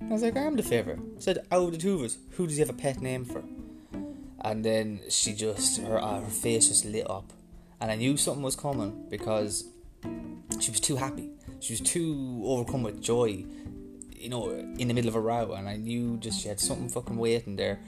I 0.00 0.12
was 0.12 0.22
like, 0.22 0.36
"I 0.36 0.42
am 0.42 0.54
the 0.54 0.62
favourite." 0.62 1.00
Said, 1.18 1.44
"Out 1.50 1.64
of 1.64 1.72
the 1.72 1.78
two 1.78 1.96
of 1.96 2.02
us, 2.02 2.16
who 2.36 2.46
does 2.46 2.54
he 2.54 2.60
have 2.60 2.70
a 2.70 2.80
pet 2.84 3.02
name 3.02 3.24
for?" 3.24 3.42
And 4.40 4.64
then 4.64 5.00
she 5.08 5.32
just 5.32 5.80
her 5.80 6.00
uh, 6.00 6.20
her 6.20 6.30
face 6.30 6.68
just 6.68 6.84
lit 6.84 7.08
up, 7.10 7.32
and 7.80 7.90
I 7.90 7.96
knew 7.96 8.16
something 8.16 8.42
was 8.42 8.54
coming 8.54 9.06
because 9.10 9.64
she 10.60 10.70
was 10.70 10.80
too 10.80 10.96
happy. 10.96 11.30
She 11.60 11.72
was 11.72 11.80
too 11.80 12.42
overcome 12.44 12.84
with 12.84 13.02
joy, 13.02 13.44
you 14.14 14.28
know, 14.28 14.50
in 14.50 14.86
the 14.86 14.94
middle 14.94 15.08
of 15.08 15.16
a 15.16 15.20
row, 15.20 15.52
and 15.52 15.68
I 15.68 15.76
knew 15.76 16.18
just 16.18 16.40
she 16.40 16.48
had 16.48 16.60
something 16.60 16.88
fucking 16.88 17.16
waiting 17.16 17.56
there. 17.56 17.80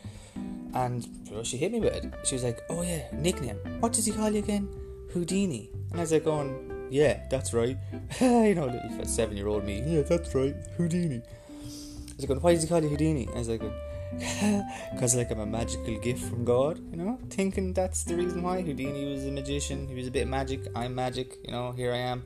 And 0.74 1.06
she 1.42 1.56
hit 1.56 1.72
me 1.72 1.80
with 1.80 1.94
it. 1.94 2.12
She 2.24 2.34
was 2.34 2.44
like, 2.44 2.60
"Oh 2.68 2.82
yeah, 2.82 3.02
nickname. 3.12 3.56
What 3.80 3.92
does 3.92 4.06
he 4.06 4.12
call 4.12 4.30
you 4.30 4.38
again? 4.38 4.68
Houdini." 5.12 5.70
And 5.90 6.00
I 6.00 6.02
was 6.02 6.12
like, 6.12 6.24
"Going, 6.24 6.88
yeah, 6.90 7.26
that's 7.28 7.52
right." 7.52 7.76
you 8.20 8.54
know, 8.54 8.66
little 8.66 9.04
seven-year-old 9.04 9.64
me. 9.64 9.82
Yeah, 9.86 10.02
that's 10.02 10.34
right, 10.34 10.54
Houdini. 10.76 11.22
I 11.22 12.16
was 12.16 12.28
like, 12.28 12.42
"Why 12.42 12.54
does 12.54 12.62
he 12.62 12.68
call 12.68 12.82
you 12.82 12.88
Houdini?" 12.88 13.28
I 13.34 13.38
was 13.38 13.48
like, 13.48 13.62
because 14.92 15.14
like 15.14 15.30
I'm 15.30 15.38
a 15.38 15.46
magical 15.46 15.96
gift 15.98 16.24
from 16.24 16.44
God, 16.44 16.80
you 16.90 16.96
know, 16.96 17.18
thinking 17.30 17.72
that's 17.72 18.02
the 18.02 18.16
reason 18.16 18.42
why 18.42 18.60
Houdini 18.60 19.12
was 19.12 19.24
a 19.24 19.30
magician. 19.30 19.86
He 19.86 19.94
was 19.94 20.08
a 20.08 20.10
bit 20.10 20.26
magic. 20.26 20.66
I'm 20.74 20.94
magic, 20.94 21.38
you 21.44 21.52
know. 21.52 21.70
Here 21.72 21.92
I 21.92 21.98
am. 21.98 22.24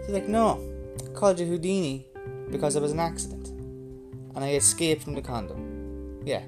He's 0.00 0.10
like, 0.10 0.26
no, 0.26 0.60
I 1.06 1.08
called 1.12 1.38
you 1.38 1.46
Houdini 1.46 2.06
because 2.50 2.74
it 2.74 2.82
was 2.82 2.90
an 2.90 2.98
accident, 2.98 3.48
and 3.48 4.38
I 4.38 4.54
escaped 4.54 5.04
from 5.04 5.14
the 5.14 5.22
condom. 5.22 6.20
Yeah, 6.24 6.42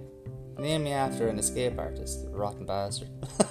name 0.59 0.83
me 0.83 0.93
after 0.93 1.29
an 1.29 1.39
escape 1.39 1.79
artist, 1.79 2.27
rotten 2.31 2.67
bastard. 2.67 3.09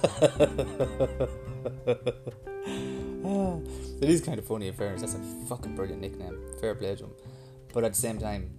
it 4.02 4.08
is 4.08 4.20
kind 4.20 4.38
of 4.38 4.46
funny 4.46 4.68
in 4.68 4.74
fairness. 4.74 5.00
That's 5.00 5.14
a 5.14 5.46
fucking 5.46 5.74
brilliant 5.74 6.02
nickname. 6.02 6.38
Fair 6.60 6.74
play 6.74 6.94
to 6.94 7.04
him. 7.04 7.12
But 7.72 7.84
at 7.84 7.94
the 7.94 7.98
same 7.98 8.18
time, 8.18 8.58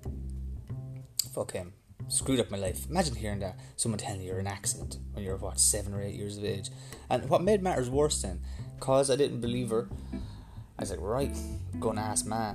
fuck 1.35 1.51
him 1.51 1.73
screwed 2.07 2.39
up 2.39 2.51
my 2.51 2.57
life. 2.57 2.87
Imagine 2.89 3.15
hearing 3.15 3.39
that 3.39 3.59
someone 3.75 3.99
telling 3.99 4.21
you 4.21 4.27
you're 4.27 4.39
an 4.39 4.47
accident 4.47 4.97
when 5.13 5.23
you're 5.23 5.37
what 5.37 5.59
seven 5.59 5.93
or 5.93 6.01
eight 6.01 6.15
years 6.15 6.37
of 6.37 6.43
age. 6.43 6.69
And 7.09 7.29
what 7.29 7.41
made 7.41 7.61
matters 7.61 7.89
worse 7.89 8.21
then, 8.21 8.41
cause 8.79 9.09
I 9.09 9.15
didn't 9.15 9.41
believe 9.41 9.69
her, 9.69 9.87
I 10.13 10.81
was 10.81 10.91
like, 10.91 10.99
right, 11.01 11.35
gonna 11.79 12.01
ask 12.01 12.25
Ma, 12.25 12.53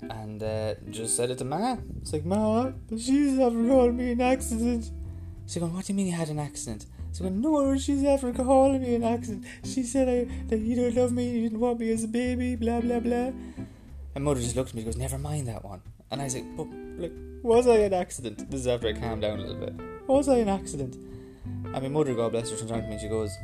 and 0.00 0.42
uh, 0.42 0.74
just 0.90 1.16
said 1.16 1.30
it 1.30 1.38
to 1.38 1.44
Ma. 1.44 1.76
It's 2.00 2.12
like 2.12 2.24
Ma, 2.24 2.70
but 2.88 3.00
she's 3.00 3.38
ever 3.38 3.66
called 3.68 3.94
me 3.94 4.12
an 4.12 4.20
accident. 4.20 4.90
She's 5.46 5.58
going, 5.58 5.74
what 5.74 5.84
do 5.84 5.92
you 5.92 5.96
mean 5.96 6.06
you 6.06 6.12
had 6.12 6.30
an 6.30 6.38
accident? 6.38 6.86
She's 7.10 7.20
going, 7.20 7.40
no, 7.40 7.76
she's 7.78 8.02
ever 8.02 8.32
calling 8.32 8.82
me 8.82 8.94
an 8.96 9.04
accident. 9.04 9.44
She 9.62 9.82
said 9.82 10.08
I, 10.08 10.46
that 10.48 10.58
you 10.58 10.74
don't 10.74 10.96
love 10.96 11.12
me, 11.12 11.30
you 11.30 11.42
didn't 11.42 11.60
want 11.60 11.78
me 11.78 11.92
as 11.92 12.04
a 12.04 12.08
baby, 12.08 12.56
blah 12.56 12.80
blah 12.80 13.00
blah. 13.00 13.30
My 14.14 14.20
mother 14.20 14.40
just 14.40 14.56
looked 14.56 14.70
at 14.70 14.74
me 14.74 14.82
and 14.82 14.92
goes, 14.92 14.96
never 14.96 15.18
mind 15.18 15.48
that 15.48 15.64
one. 15.64 15.82
And 16.10 16.20
I 16.20 16.24
was 16.24 16.34
like, 16.34 16.56
but 16.56 16.66
like 16.98 17.12
was 17.44 17.68
I 17.68 17.76
an 17.76 17.92
accident? 17.92 18.50
This 18.50 18.60
is 18.60 18.66
after 18.66 18.88
I 18.88 18.94
calmed 18.94 19.20
down 19.20 19.38
a 19.38 19.42
little 19.42 19.56
bit. 19.56 19.74
Was 20.06 20.30
I 20.30 20.38
an 20.38 20.48
accident? 20.48 20.94
And 21.44 21.72
my 21.72 21.88
mother, 21.88 22.14
God 22.14 22.32
bless 22.32 22.50
her, 22.50 22.56
turns 22.56 22.70
around 22.70 22.82
to 22.82 22.86
me 22.86 22.94
and 22.94 23.00
she 23.02 23.08
goes, 23.08 23.36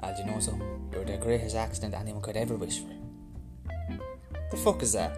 Ah, 0.00 0.12
do 0.12 0.22
you 0.22 0.30
know 0.30 0.40
something? 0.40 0.90
You're 0.92 1.04
the 1.04 1.18
greatest 1.18 1.54
accident 1.54 1.94
anyone 1.94 2.22
could 2.22 2.38
ever 2.38 2.54
wish 2.54 2.80
for. 2.80 2.90
The 4.50 4.56
fuck 4.56 4.82
is 4.82 4.94
that? 4.94 5.14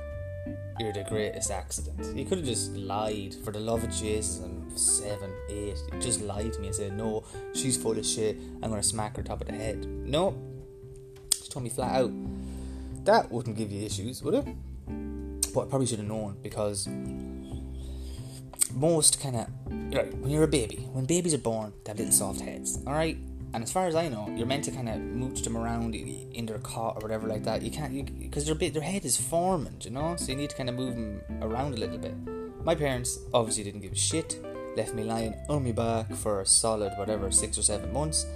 You're 0.81 0.93
the 0.93 1.05
greatest 1.05 1.53
accident. 1.53 2.17
You 2.17 2.25
could 2.25 2.39
have 2.39 2.47
just 2.47 2.73
lied 2.73 3.37
for 3.45 3.53
the 3.53 3.61
love 3.61 3.85
of 3.85 3.91
Jesus 3.91 4.41
and 4.41 4.77
seven, 4.77 5.33
eight. 5.49 5.79
You 5.93 6.01
just 6.01 6.21
lied 6.21 6.53
to 6.53 6.59
me 6.59 6.67
and 6.67 6.77
said, 6.77 6.97
No, 6.97 7.23
she's 7.55 7.77
full 7.77 7.97
of 7.97 8.05
shit. 8.05 8.37
I'm 8.61 8.71
gonna 8.71 8.83
smack 8.83 9.17
her 9.17 9.23
top 9.23 9.41
of 9.41 9.47
the 9.47 9.55
head. 9.55 9.87
No. 9.87 10.37
She 11.33 11.49
told 11.49 11.63
me 11.63 11.71
flat 11.71 11.93
out. 11.93 12.13
That 13.05 13.31
wouldn't 13.31 13.57
give 13.57 13.71
you 13.71 13.87
issues, 13.87 14.21
would 14.25 14.35
it? 14.35 14.47
But 15.55 15.67
I 15.67 15.67
probably 15.67 15.87
should 15.87 16.01
have 16.01 16.09
known 16.09 16.39
because 16.43 16.89
most 18.75 19.21
kind 19.21 19.37
of 19.37 19.47
right, 19.95 20.13
when 20.19 20.31
you're 20.31 20.45
a 20.45 20.49
baby, 20.49 20.89
when 20.93 21.05
babies 21.05 21.35
are 21.35 21.39
born, 21.39 21.73
they 21.85 21.91
have 21.91 21.99
little 21.99 22.13
soft 22.13 22.41
heads, 22.41 22.79
all 22.87 22.93
right. 22.93 23.17
And 23.53 23.63
as 23.63 23.71
far 23.71 23.87
as 23.87 23.95
I 23.95 24.09
know, 24.09 24.29
you're 24.37 24.49
meant 24.49 24.65
to 24.65 24.73
kind 24.73 24.89
of 24.89 25.01
mooch 25.01 25.43
them 25.43 25.57
around 25.57 25.95
in 25.95 26.45
their 26.45 26.59
cot 26.59 26.97
or 26.97 27.01
whatever 27.01 27.29
like 27.29 27.45
that. 27.45 27.63
You 27.63 27.71
can't 27.71 28.19
because 28.19 28.47
their 28.47 28.57
their 28.57 28.83
head 28.83 29.05
is 29.05 29.17
forming, 29.17 29.77
you 29.81 29.91
know. 29.91 30.17
So 30.17 30.33
you 30.33 30.37
need 30.37 30.51
to 30.51 30.57
kind 30.57 30.69
of 30.69 30.75
move 30.75 30.97
them 30.97 31.21
around 31.41 31.75
a 31.75 31.77
little 31.77 31.99
bit. 31.99 32.15
My 32.65 32.75
parents 32.75 33.21
obviously 33.33 33.63
didn't 33.63 33.83
give 33.83 33.93
a 33.93 33.97
shit. 33.97 34.45
Left 34.77 34.93
me 34.93 35.05
lying 35.05 35.37
on 35.49 35.63
my 35.63 35.71
back 35.71 36.13
for 36.15 36.41
a 36.41 36.47
solid 36.47 36.95
whatever 36.97 37.31
six 37.31 37.57
or 37.57 37.63
seven 37.63 37.93
months. 37.93 38.27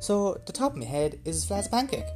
So 0.00 0.40
the 0.44 0.52
top 0.52 0.72
of 0.72 0.78
my 0.78 0.86
head 0.86 1.20
is 1.24 1.36
as 1.36 1.44
flat 1.44 1.60
as 1.60 1.66
a 1.68 1.70
pancake, 1.70 2.06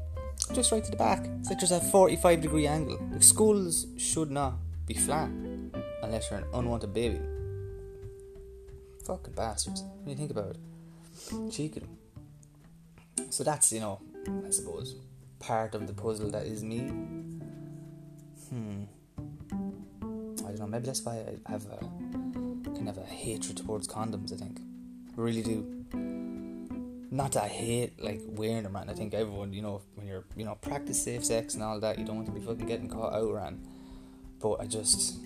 just 0.53 0.73
right 0.73 0.83
to 0.83 0.91
the 0.91 0.97
back. 0.97 1.25
It's 1.39 1.49
like 1.49 1.61
there's 1.61 1.71
a 1.71 1.79
45 1.79 2.41
degree 2.41 2.67
angle. 2.67 2.99
Like 3.13 3.23
skulls 3.23 3.87
should 3.97 4.33
not 4.33 4.55
be 4.85 4.95
flat 4.95 5.29
unless 6.03 6.29
you're 6.29 6.41
an 6.41 6.47
unwanted 6.53 6.93
baby. 6.93 7.21
Fucking 9.07 9.35
bastards. 9.35 9.85
When 10.03 10.11
you 10.11 10.17
think 10.17 10.33
about 10.33 10.57
it, 10.57 11.53
cheeky. 11.53 11.83
So 13.31 13.45
that's 13.45 13.73
you 13.73 13.81
know, 13.81 14.01
I 14.45 14.51
suppose, 14.51 14.97
part 15.39 15.77
of 15.77 15.87
the 15.87 15.93
puzzle 15.93 16.31
that 16.33 16.45
is 16.45 16.65
me. 16.65 16.89
Hmm. 18.51 18.85
I 20.03 20.51
don't 20.51 20.59
know. 20.59 20.67
Maybe 20.67 20.87
that's 20.87 21.03
why 21.03 21.25
I 21.47 21.51
have 21.51 21.67
a 21.67 21.79
kind 22.75 22.89
of 22.89 22.99
a 22.99 23.05
hatred 23.05 23.59
towards 23.59 23.87
condoms. 23.87 24.33
I 24.33 24.37
think, 24.37 24.59
I 24.59 25.21
really 25.21 25.43
do. 25.43 25.65
Not 27.09 27.33
that 27.33 27.45
I 27.45 27.49
hate 27.49 28.03
like 28.03 28.23
wearing 28.27 28.65
them, 28.65 28.73
man. 28.73 28.91
I 28.91 28.95
think 28.95 29.15
everyone, 29.15 29.53
you 29.53 29.63
know, 29.63 29.83
when 29.95 30.09
you're, 30.09 30.25
you 30.37 30.45
know, 30.45 30.57
practice 30.57 31.03
safe 31.03 31.25
sex 31.25 31.55
and 31.55 31.63
all 31.63 31.79
that, 31.79 31.99
you 31.99 32.05
don't 32.05 32.17
want 32.17 32.27
to 32.27 32.33
be 32.33 32.41
fucking 32.41 32.67
getting 32.67 32.89
caught 32.89 33.13
out 33.13 33.31
around. 33.31 33.65
But 34.41 34.61
I 34.61 34.67
just, 34.67 35.17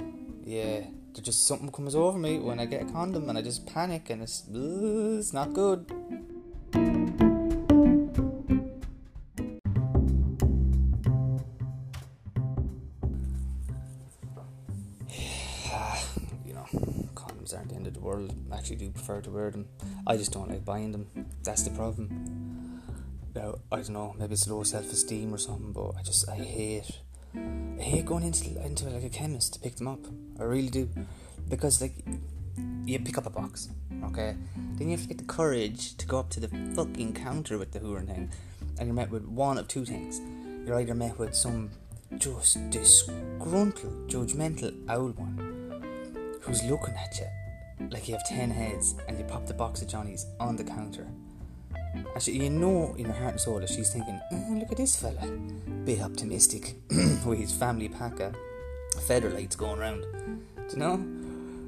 yeah, 0.45 0.83
there 1.13 1.25
just 1.25 1.47
something 1.47 1.73
comes 1.73 1.97
over 1.97 2.17
me 2.17 2.39
when 2.39 2.61
I 2.61 2.67
get 2.67 2.83
a 2.83 2.85
condom 2.85 3.29
and 3.29 3.37
I 3.37 3.43
just 3.43 3.67
panic 3.67 4.11
and 4.11 4.23
it's, 4.23 4.45
it's 4.49 5.33
not 5.33 5.53
good. 5.53 5.91
you 16.47 16.55
know, 16.55 16.65
condoms 17.15 17.57
aren't 17.57 17.71
the 17.71 17.75
end 17.75 17.89
of 17.89 17.95
the 17.95 18.01
world. 18.01 18.33
I 18.53 18.59
actually 18.59 18.77
do 18.77 18.91
prefer 18.91 19.21
to 19.23 19.31
wear 19.31 19.51
them. 19.51 19.67
I 20.07 20.17
just 20.17 20.31
don't 20.33 20.49
like 20.49 20.65
buying 20.65 20.93
them. 20.93 21.09
That's 21.43 21.65
the 21.65 21.71
problem. 21.71 22.83
Now, 23.35 23.57
I 23.73 23.77
don't 23.77 23.91
know, 23.91 24.15
maybe 24.17 24.35
it's 24.35 24.47
low 24.47 24.63
self 24.63 24.93
esteem 24.93 25.35
or 25.35 25.39
something, 25.39 25.73
but 25.73 25.97
I 25.99 26.03
just, 26.03 26.29
I 26.29 26.37
hate 26.37 27.01
I 27.35 27.83
hate 27.83 28.07
going 28.07 28.25
into 28.25 28.61
into 28.65 28.89
like 28.89 29.05
a 29.05 29.09
chemist 29.09 29.55
to 29.55 29.61
pick 29.61 29.77
them 29.77 29.89
up. 29.89 30.01
I 30.39 30.45
really 30.45 30.69
do, 30.69 30.89
because 31.49 31.81
like 31.81 31.95
you 32.85 32.99
pick 32.99 33.19
up 33.19 33.27
a 33.27 33.31
box, 33.31 33.69
okay, 34.05 34.37
then 34.77 34.89
you 34.89 34.97
have 34.97 35.03
to 35.03 35.09
get 35.09 35.19
the 35.19 35.25
courage 35.25 35.97
to 35.97 36.07
go 36.07 36.19
up 36.19 36.31
to 36.31 36.41
the 36.41 36.49
fucking 36.75 37.15
counter 37.15 37.59
with 37.59 37.73
the 37.73 37.79
Hooran 37.79 38.07
thing, 38.07 38.31
and 38.79 38.87
you're 38.87 38.95
met 38.95 39.11
with 39.11 39.25
one 39.25 39.59
of 39.59 39.69
two 39.69 39.85
things. 39.85 40.21
You're 40.67 40.79
either 40.81 40.95
met 40.95 41.19
with 41.19 41.35
some 41.35 41.71
just 42.19 42.59
disgruntled, 42.71 44.09
judgmental 44.09 44.75
owl 44.89 45.11
one 45.11 46.39
who's 46.43 46.63
looking 46.65 46.95
at 46.95 47.19
you 47.19 47.89
like 47.91 48.09
you 48.09 48.15
have 48.15 48.27
ten 48.27 48.51
heads, 48.51 48.95
and 49.09 49.19
you 49.19 49.25
pop 49.25 49.47
the 49.47 49.55
box 49.55 49.81
of 49.83 49.89
Johnny's 49.89 50.27
on 50.39 50.57
the 50.57 50.65
counter. 50.65 51.07
Actually, 52.15 52.45
you 52.45 52.51
know 52.51 52.95
in 52.99 53.07
her 53.07 53.13
heart 53.13 53.33
and 53.33 53.41
soul 53.41 53.61
that 53.61 53.69
she's 53.69 53.93
thinking, 53.93 54.21
oh, 54.33 54.57
look 54.59 54.71
at 54.71 54.77
this 54.77 54.97
fella, 54.97 55.27
bit 55.85 56.01
optimistic 56.01 56.75
with 57.25 57.39
his 57.39 57.53
family 57.53 57.89
pack 57.89 58.21
of 58.21 58.35
lights 59.09 59.57
going 59.57 59.81
around. 59.81 60.03
Do 60.03 60.63
you 60.71 60.77
know? 60.77 60.95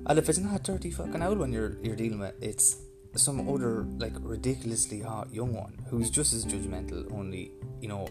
And 0.06 0.18
if 0.18 0.28
it's 0.28 0.38
not 0.38 0.60
a 0.60 0.62
dirty 0.62 0.90
fucking 0.90 1.22
old 1.22 1.38
one 1.38 1.52
you're 1.52 1.76
you're 1.82 1.96
dealing 1.96 2.18
with, 2.18 2.34
it's 2.42 2.76
some 3.14 3.48
other 3.48 3.84
like 3.98 4.12
ridiculously 4.20 5.00
hot 5.00 5.32
young 5.32 5.54
one 5.54 5.76
who's 5.88 6.10
just 6.10 6.32
as 6.32 6.44
judgmental, 6.44 7.10
only 7.12 7.52
you 7.80 7.88
know 7.88 8.08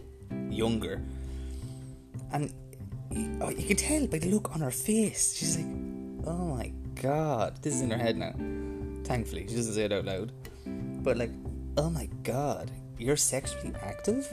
younger. 0.49 1.01
And 2.31 2.53
you, 3.11 3.37
oh, 3.41 3.49
you 3.49 3.67
can 3.67 3.77
tell 3.77 4.07
by 4.07 4.19
the 4.19 4.29
look 4.29 4.53
on 4.53 4.61
her 4.61 4.71
face. 4.71 5.35
She's 5.35 5.57
like, 5.57 5.65
"Oh 6.25 6.55
my 6.55 6.71
god, 7.01 7.61
this 7.61 7.75
is 7.75 7.81
in 7.81 7.91
her 7.91 7.97
head 7.97 8.17
now." 8.17 8.33
Thankfully, 9.03 9.47
she 9.47 9.55
doesn't 9.55 9.73
say 9.73 9.83
it 9.85 9.91
out 9.91 10.05
loud. 10.05 10.31
But 11.03 11.17
like, 11.17 11.31
oh 11.77 11.89
my 11.89 12.07
god, 12.23 12.71
you're 12.97 13.17
sexually 13.17 13.73
active? 13.81 14.27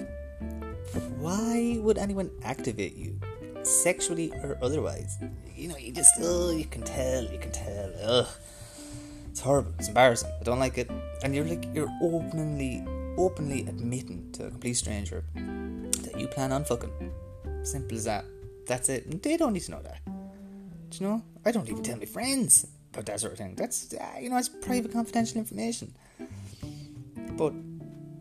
Why 1.18 1.78
would 1.80 1.98
anyone 1.98 2.30
activate 2.42 2.96
you? 2.96 3.18
Sexually 3.62 4.32
or 4.42 4.56
otherwise? 4.62 5.18
You 5.54 5.68
know, 5.68 5.76
you 5.76 5.92
just, 5.92 6.14
oh, 6.20 6.50
you 6.50 6.64
can 6.64 6.82
tell, 6.82 7.24
you 7.24 7.38
can 7.38 7.52
tell. 7.52 7.92
Ugh. 8.02 8.26
It's 9.30 9.40
horrible, 9.40 9.72
it's 9.78 9.88
embarrassing. 9.88 10.30
I 10.40 10.44
don't 10.44 10.58
like 10.58 10.78
it. 10.78 10.90
And 11.22 11.34
you're 11.34 11.44
like, 11.44 11.66
you're 11.74 11.90
openly, 12.02 12.84
openly 13.16 13.60
admitting 13.60 14.30
to 14.32 14.46
a 14.46 14.50
complete 14.50 14.74
stranger 14.74 15.24
that 15.34 16.18
you 16.18 16.28
plan 16.28 16.52
on 16.52 16.64
fucking. 16.64 17.12
Simple 17.62 17.96
as 17.96 18.04
that. 18.04 18.24
That's 18.66 18.88
it. 18.88 19.22
They 19.22 19.36
don't 19.36 19.52
need 19.52 19.62
to 19.62 19.72
know 19.72 19.82
that. 19.82 20.00
Do 20.04 20.98
you 20.98 21.06
know? 21.06 21.22
I 21.44 21.50
don't 21.52 21.68
even 21.68 21.82
tell 21.82 21.98
my 21.98 22.04
friends 22.04 22.66
about 22.92 23.06
that 23.06 23.20
sort 23.20 23.32
of 23.32 23.38
thing. 23.38 23.54
That's, 23.54 23.92
uh, 23.94 24.18
you 24.20 24.30
know, 24.30 24.38
it's 24.38 24.48
private 24.48 24.92
confidential 24.92 25.38
information. 25.38 25.94
But 27.38 27.54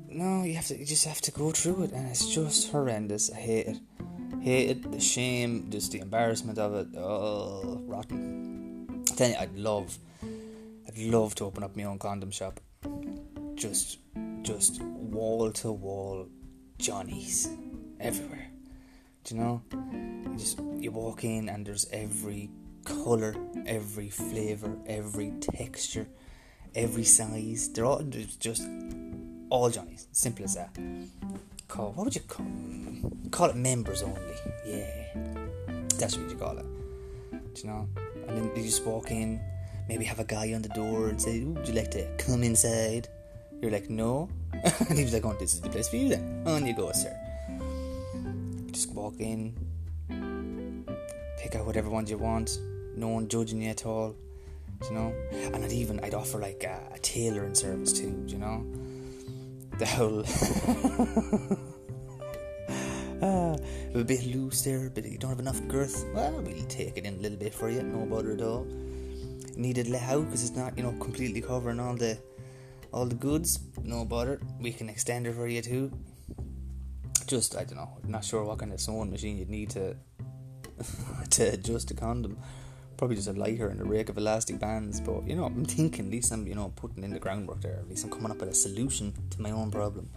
no, 0.10 0.44
you 0.44 0.54
have 0.54 0.68
to. 0.68 0.78
You 0.78 0.86
just 0.86 1.06
have 1.06 1.22
to 1.22 1.32
go 1.32 1.50
through 1.50 1.86
it, 1.86 1.92
and 1.92 2.08
it's 2.08 2.28
just 2.28 2.72
horrendous. 2.72 3.32
I 3.32 3.38
hate 3.38 3.66
it. 3.66 3.78
Hate 4.42 4.70
it. 4.70 4.92
The 4.92 5.00
shame, 5.00 5.68
just 5.72 5.92
the 5.92 6.00
embarrassment 6.00 6.60
of 6.60 6.76
it. 6.76 6.88
Oh, 6.96 7.82
rotten. 7.88 9.04
I 9.12 9.16
tell 9.16 9.30
you, 9.30 9.36
I'd 9.40 9.58
love, 9.58 9.98
I'd 10.88 10.98
love 11.00 11.34
to 11.36 11.46
open 11.46 11.64
up 11.64 11.76
my 11.76 11.86
own 11.86 11.98
condom 11.98 12.30
shop. 12.30 12.60
Just, 13.56 13.98
just 14.44 14.84
wall 14.84 15.52
to 15.52 15.72
wall, 15.72 16.28
Johnnies 16.78 17.50
everywhere. 18.00 18.52
Do 19.24 19.36
you 19.36 19.42
know? 19.42 19.62
You 19.74 20.38
just 20.38 20.60
you 20.78 20.92
walk 20.92 21.24
in 21.24 21.50
and 21.50 21.66
there's 21.66 21.88
every 21.92 22.52
color, 22.86 23.36
every 23.66 24.12
flavor, 24.12 24.78
every 24.86 25.34
texture 25.42 26.08
every 26.78 27.04
size. 27.04 27.70
They're 27.70 27.86
all 27.86 28.04
just 28.04 28.68
all 29.50 29.70
Johnnies. 29.70 30.08
Simple 30.12 30.46
as 30.46 30.56
that. 30.56 30.78
Call 31.68 31.92
what 31.94 32.06
would 32.06 32.16
you 32.16 32.22
call 32.22 32.46
call 33.32 33.50
it 33.50 33.56
members 33.56 34.04
only? 34.04 34.22
Yeah, 34.66 34.86
that's 35.98 36.18
what 36.18 36.30
you 36.30 36.38
call 36.38 36.58
it. 36.58 36.66
Do 37.32 37.62
you 37.62 37.70
know? 37.70 37.90
And 38.28 38.38
then 38.38 38.52
you 38.56 38.63
just 38.63 38.86
walk 38.86 39.12
in, 39.12 39.42
maybe 39.90 40.06
have 40.06 40.20
a 40.20 40.24
guy 40.24 40.54
on 40.54 40.62
the 40.62 40.70
door 40.70 41.10
and 41.10 41.22
say, 41.22 41.42
"Would 41.42 41.68
you 41.68 41.74
like 41.74 41.92
to 41.92 42.08
come 42.18 42.44
inside?" 42.44 43.10
You're 43.62 43.72
like, 43.72 43.90
"No," 43.90 44.30
and 44.90 44.98
he's 44.98 45.13
like, 45.13 45.26
"Oh, 45.26 45.36
this 45.40 45.54
is 45.56 45.62
the 45.62 45.70
place 45.70 45.90
for 45.90 45.98
you 45.98 46.10
then." 46.10 46.44
On 46.46 46.66
you 46.66 46.76
go, 46.76 46.92
sir. 46.92 47.16
Just 48.72 48.92
walk 48.94 49.20
in, 49.20 49.56
pick 51.40 51.56
out 51.56 51.66
whatever 51.66 51.90
ones 51.90 52.12
you 52.12 52.18
want. 52.18 52.60
No 52.96 53.10
one 53.10 53.28
judging 53.28 53.62
you 53.62 53.70
at 53.70 53.86
all 53.86 54.16
you 54.84 54.92
know? 54.92 55.13
And 55.32 55.63
I'd 55.63 55.72
even 55.72 56.00
I'd 56.02 56.13
offer 56.13 56.40
like 56.40 56.63
a, 56.63 56.82
a 56.94 57.00
tailoring 57.00 57.56
service 57.56 57.94
too, 57.94 58.24
you 58.28 58.38
know? 58.38 58.66
The 59.78 59.86
whole 59.86 60.24
ah, 63.22 63.56
a 63.94 64.04
bit 64.04 64.26
loose 64.26 64.63
there, 64.63 64.90
but 64.90 65.06
you 65.06 65.18
don't 65.18 65.30
have 65.30 65.40
enough 65.40 65.66
girth. 65.68 66.06
Well, 66.13 66.42
we'll 66.42 66.66
take 66.66 66.98
it 66.98 67.06
in 67.06 67.16
a 67.16 67.18
little 67.18 67.38
bit 67.38 67.54
for 67.54 67.70
you, 67.70 67.84
no 67.84 68.06
bother 68.06 68.32
at 68.32 68.42
all. 68.42 68.66
Needed 69.56 69.88
let 69.88 70.04
out 70.04 70.26
because 70.26 70.44
it's 70.44 70.56
not, 70.56 70.78
you 70.78 70.84
know, 70.84 70.94
completely 71.00 71.42
covering 71.42 71.80
all 71.80 71.96
the 71.96 72.18
all 72.92 73.06
the 73.06 73.16
goods. 73.16 73.60
No 73.84 74.06
bother. 74.06 74.40
We 74.60 74.72
can 74.72 74.90
extend 74.90 75.28
it 75.28 75.34
for 75.34 75.48
you 75.48 75.62
too. 75.62 75.92
Just 77.26 77.56
I 77.56 77.63
don't 77.63 77.78
know. 77.78 77.98
Not 78.08 78.24
sure 78.24 78.44
what 78.44 78.60
kind 78.60 78.72
of 78.72 78.80
sewing 78.80 79.12
machine 79.12 79.38
you'd 79.38 79.50
need 79.50 79.70
to 79.72 79.96
to 81.32 81.44
adjust 81.54 81.92
a 81.92 81.94
condom 81.94 82.38
probably 82.98 83.16
just 83.16 83.28
a 83.28 83.34
lighter 83.34 83.70
and 83.70 83.80
a 83.80 83.86
rake 83.86 84.10
of 84.10 84.18
elastic 84.18 84.60
bands. 84.60 85.00
But 85.00 85.28
you 85.28 85.36
know, 85.36 85.46
I'm 85.46 85.66
thinking 85.66 86.06
at 86.06 86.12
least 86.12 86.32
I'm 86.32 86.48
you 86.48 86.56
know 86.56 86.74
putting 86.76 87.04
in 87.04 87.12
the 87.12 87.20
groundwork 87.20 87.62
there. 87.62 87.78
At 87.80 87.88
least 87.88 88.04
I'm 88.04 88.10
coming 88.10 88.32
up 88.32 88.40
with 88.40 88.50
a 88.50 88.56
solution 88.56 89.14
to 89.32 89.42
my 89.42 89.52
own 89.52 89.72
problem. 89.72 90.10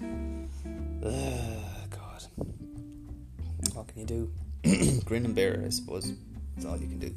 Ugh, 0.00 1.90
God, 1.90 2.24
what 3.74 3.88
can 3.88 3.98
you 3.98 4.06
do? 4.06 4.30
Grin 5.04 5.24
and 5.24 5.34
bear, 5.34 5.62
I 5.64 5.70
suppose. 5.70 6.12
That's 6.54 6.66
all 6.66 6.76
you 6.76 6.86
can 6.86 6.98
do. 6.98 7.14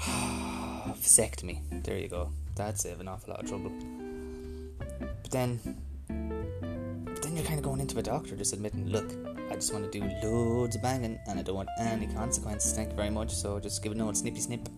Vasectomy. 1.00 1.84
There 1.84 1.96
you 1.96 2.08
go. 2.08 2.30
That'd 2.54 2.78
save 2.78 3.00
an 3.00 3.08
awful 3.08 3.30
lot 3.30 3.42
of 3.42 3.48
trouble. 3.48 3.72
But 4.98 5.30
then, 5.30 5.60
you're 7.36 7.44
kind 7.44 7.58
of 7.58 7.64
going 7.64 7.80
into 7.80 7.98
a 7.98 8.02
doctor 8.02 8.34
just 8.34 8.54
admitting, 8.54 8.88
look, 8.88 9.12
I 9.50 9.54
just 9.54 9.72
want 9.72 9.90
to 9.90 10.00
do 10.00 10.06
loads 10.22 10.74
of 10.74 10.82
banging 10.82 11.18
and 11.28 11.38
I 11.38 11.42
don't 11.42 11.54
want 11.54 11.68
any 11.78 12.06
consequences. 12.06 12.72
Thank 12.72 12.90
you 12.90 12.96
very 12.96 13.10
much. 13.10 13.34
So 13.34 13.60
just 13.60 13.82
give 13.82 13.92
it 13.92 13.98
no 13.98 14.10
snippy 14.12 14.40
snip. 14.40 14.68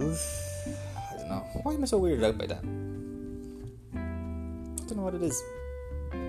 Oof. 0.00 0.68
I 0.96 1.16
don't 1.16 1.28
know. 1.28 1.44
Why 1.64 1.74
am 1.74 1.82
I 1.82 1.86
so 1.86 2.00
weirded 2.00 2.24
out 2.24 2.38
by 2.38 2.46
that? 2.46 2.62
I 3.92 4.84
don't 4.86 4.96
know 4.96 5.02
what 5.02 5.14
it 5.14 5.22
is. 5.22 5.42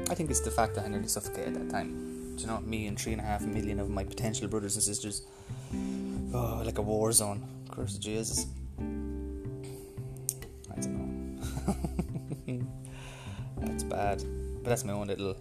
I 0.09 0.15
think 0.15 0.31
it's 0.31 0.39
the 0.39 0.49
fact 0.49 0.73
that 0.75 0.85
I 0.85 0.87
nearly 0.87 1.07
suffocated 1.07 1.55
at 1.55 1.63
that 1.67 1.69
time. 1.69 2.35
Do 2.35 2.41
you 2.41 2.47
know, 2.47 2.59
me 2.61 2.87
and 2.87 2.99
three 2.99 3.11
and 3.11 3.21
a 3.21 3.25
half 3.25 3.41
million 3.41 3.79
of 3.79 3.91
my 3.91 4.03
potential 4.03 4.47
brothers 4.47 4.75
and 4.75 4.83
sisters. 4.83 5.21
Oh, 6.33 6.63
like 6.65 6.79
a 6.79 6.81
war 6.81 7.11
zone. 7.11 7.47
Curse 7.69 7.95
of 7.95 8.01
Jesus. 8.01 8.47
I 8.79 8.81
don't 10.81 11.37
know. 12.47 12.47
that's 13.61 13.83
bad. 13.83 14.23
But 14.63 14.69
that's 14.69 14.83
my 14.83 14.93
own 14.93 15.07
little 15.07 15.35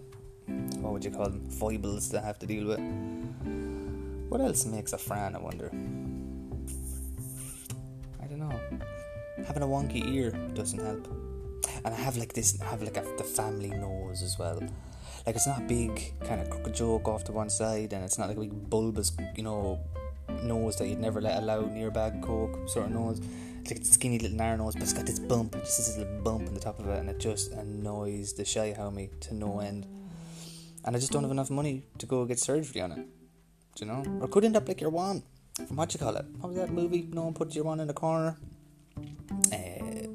what 0.81 0.93
would 0.93 1.05
you 1.05 1.11
call 1.11 1.25
them, 1.25 1.47
foibles 1.49 2.09
to 2.09 2.21
have 2.21 2.39
to 2.39 2.45
deal 2.45 2.67
with. 2.67 2.79
What 4.29 4.41
else 4.41 4.65
makes 4.65 4.93
a 4.93 4.97
fran, 4.97 5.35
I 5.35 5.39
wonder? 5.39 5.69
I 8.21 8.27
don't 8.27 8.39
know. 8.39 8.59
Having 9.45 9.63
a 9.63 9.67
wonky 9.67 10.05
ear 10.13 10.31
doesn't 10.53 10.79
help. 10.79 11.07
And 11.85 11.93
I 11.93 11.97
have 11.97 12.17
like 12.17 12.33
this, 12.33 12.59
I 12.61 12.65
have 12.65 12.81
like 12.81 12.97
a, 12.97 13.05
the 13.17 13.23
family 13.23 13.69
nose 13.69 14.21
as 14.21 14.37
well. 14.37 14.59
Like 15.25 15.35
it's 15.35 15.47
not 15.47 15.67
big, 15.67 16.13
kind 16.25 16.41
of 16.41 16.49
crooked 16.49 16.73
joke 16.73 17.07
off 17.07 17.23
to 17.25 17.31
one 17.31 17.49
side, 17.49 17.93
and 17.93 18.03
it's 18.03 18.17
not 18.17 18.29
like 18.29 18.37
a 18.37 18.41
big 18.41 18.69
bulbous, 18.69 19.11
you 19.35 19.43
know, 19.43 19.79
nose 20.43 20.77
that 20.77 20.87
you'd 20.87 20.99
never 20.99 21.21
let 21.21 21.41
allow 21.41 21.61
near 21.61 21.91
bag 21.91 22.21
coke 22.21 22.69
sort 22.69 22.85
of 22.87 22.91
nose. 22.91 23.21
It's 23.69 23.79
like 23.79 23.81
a 23.81 23.93
skinny 23.93 24.19
little 24.19 24.37
narrow 24.37 24.57
nose, 24.57 24.73
but 24.73 24.83
it's 24.83 24.93
got 24.93 25.05
this 25.05 25.19
bump, 25.19 25.53
just 25.53 25.77
this 25.77 25.97
little 25.97 26.21
bump 26.23 26.47
on 26.47 26.53
the 26.53 26.59
top 26.59 26.79
of 26.79 26.87
it, 26.87 26.99
and 26.99 27.09
it 27.09 27.19
just 27.19 27.51
annoys 27.51 28.33
the 28.33 28.43
shy 28.43 28.75
homie 28.77 29.19
to 29.21 29.35
no 29.35 29.59
end 29.59 29.85
and 30.85 30.95
I 30.95 30.99
just 30.99 31.11
don't 31.11 31.23
have 31.23 31.31
enough 31.31 31.49
money 31.49 31.83
to 31.97 32.05
go 32.05 32.25
get 32.25 32.39
surgery 32.39 32.81
on 32.81 32.91
it. 32.91 33.05
Do 33.75 33.85
you 33.85 33.91
know? 33.91 34.03
Or 34.21 34.27
could 34.27 34.45
end 34.45 34.55
up 34.55 34.67
like 34.67 34.81
your 34.81 34.89
one 34.89 35.23
from 35.67 35.75
what 35.75 35.93
you 35.93 35.99
call 35.99 36.15
it. 36.15 36.25
What 36.39 36.49
was 36.49 36.57
that 36.57 36.71
movie? 36.71 37.07
No 37.11 37.23
one 37.23 37.33
puts 37.33 37.55
your 37.55 37.65
one 37.65 37.79
in 37.79 37.87
the 37.87 37.93
corner. 37.93 38.37
Uh, 39.53 40.07